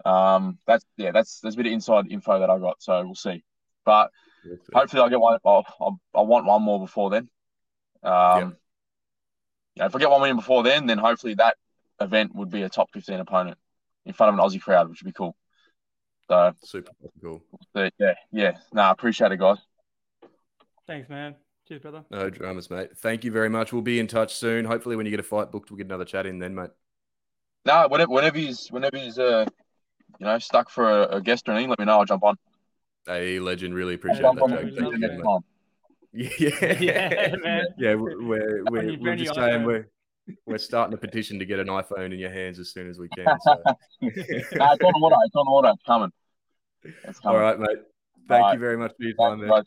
Um, 0.05 0.59
that's 0.67 0.85
yeah, 0.97 1.11
that's 1.13 1.41
there's 1.41 1.55
a 1.55 1.57
bit 1.57 1.67
of 1.67 1.73
inside 1.73 2.11
info 2.11 2.41
that 2.41 2.51
I 2.51 2.59
got, 2.59 2.83
so 2.83 3.03
we'll 3.05 3.15
see. 3.15 3.43
But 3.85 4.11
hopefully, 4.73 5.03
I'll 5.03 5.11
get 5.11 5.21
one. 5.21 5.39
I'll, 5.45 5.65
I'll, 5.81 6.01
I 6.15 6.23
want 6.23 6.47
one 6.47 6.63
more 6.63 6.81
before 6.81 7.11
then. 7.11 7.29
Um, 8.05 8.57
yeah, 9.75 9.87
if 9.87 9.97
I 9.97 9.99
get 9.99 10.11
one 10.11 10.21
win 10.21 10.37
before 10.37 10.63
then, 10.63 10.87
then 10.87 10.99
hopefully 10.99 11.35
that 11.35 11.57
event 12.01 12.35
would 12.35 12.51
be 12.51 12.63
a 12.63 12.69
top 12.69 12.91
15 12.93 13.21
opponent 13.21 13.59
in 14.05 14.13
front 14.13 14.33
of 14.33 14.39
an 14.39 14.45
Aussie 14.45 14.61
crowd, 14.61 14.89
which 14.89 15.03
would 15.03 15.09
be 15.09 15.17
cool. 15.17 15.37
So, 16.29 16.53
Super 16.63 16.93
cool. 17.21 17.43
but 17.73 17.93
yeah, 17.99 18.15
yeah, 18.33 18.53
no, 18.73 18.83
I 18.83 18.91
appreciate 18.91 19.33
it, 19.33 19.39
guys. 19.39 19.59
Thanks, 20.87 21.09
man. 21.09 21.35
Cheers, 21.67 21.81
brother. 21.81 22.05
No 22.11 22.29
dramas, 22.29 22.71
mate. 22.71 22.97
Thank 22.99 23.25
you 23.25 23.31
very 23.31 23.49
much. 23.49 23.73
We'll 23.73 23.83
be 23.83 23.99
in 23.99 24.07
touch 24.07 24.35
soon. 24.35 24.67
Hopefully, 24.67 24.97
when 24.97 25.07
you 25.07 25.11
get 25.11 25.21
a 25.21 25.25
fight 25.25 25.51
booked, 25.51 25.71
we'll 25.71 25.79
get 25.79 25.87
another 25.87 26.05
chat 26.05 26.27
in 26.27 26.39
then, 26.39 26.55
mate. 26.55 26.71
No, 27.65 27.89
whenever, 27.89 28.13
whenever 28.13 28.37
he's 28.37 28.69
whenever 28.69 28.99
he's 28.99 29.19
uh, 29.19 29.47
you 30.19 30.27
know, 30.27 30.39
stuck 30.39 30.69
for 30.69 30.91
a, 30.91 31.17
a 31.17 31.21
guest 31.23 31.49
or 31.49 31.53
anything, 31.53 31.71
let 31.71 31.79
me 31.79 31.87
know. 31.87 31.99
I'll 31.99 32.05
jump 32.05 32.25
on. 32.25 32.37
Hey, 33.07 33.39
legend. 33.39 33.75
Really 33.75 33.95
appreciate 33.95 34.23
jump 34.23 34.39
that, 34.41 35.45
Yeah, 36.15 36.77
Yeah, 36.81 37.35
man. 37.43 37.65
Yeah, 37.77 37.95
we're 37.95 38.23
we're, 38.27 38.65
we're, 38.71 38.99
we're 38.99 39.17
just 39.17 39.35
saying 39.35 39.63
iPhone. 39.63 39.67
we're 39.67 39.89
we're 40.47 40.59
starting 40.59 40.95
a 40.95 40.97
petition 40.97 41.39
to 41.39 41.45
get 41.45 41.59
an 41.59 41.67
iPhone 41.67 42.13
in 42.13 42.19
your 42.19 42.31
hands 42.31 42.59
as 42.59 42.73
soon 42.73 42.89
as 42.89 42.99
we 42.99 43.09
can. 43.09 43.27
So. 43.41 43.57
no, 43.65 44.11
it's 44.11 44.53
on 44.55 45.03
order. 45.03 45.17
It's 45.25 45.35
on 45.35 45.49
order. 45.49 45.71
It's 45.75 45.83
coming. 45.87 46.11
It's 46.83 47.19
coming. 47.21 47.41
right, 47.41 47.59
mate. 47.59 47.79
Thank 48.29 48.45
All 48.45 48.55
you 48.55 48.59
very 48.59 48.79
much 48.79 48.93
for 48.97 49.03
your 49.03 49.15
time, 49.17 49.39
Thanks, 49.41 49.51
man. 49.51 49.59
guys. 49.59 49.67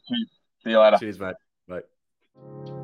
See 0.64 0.70
you 0.72 0.80
later. 0.80 0.98
Cheers, 0.98 1.20
mate. 1.20 1.36
Bye. 1.68 2.77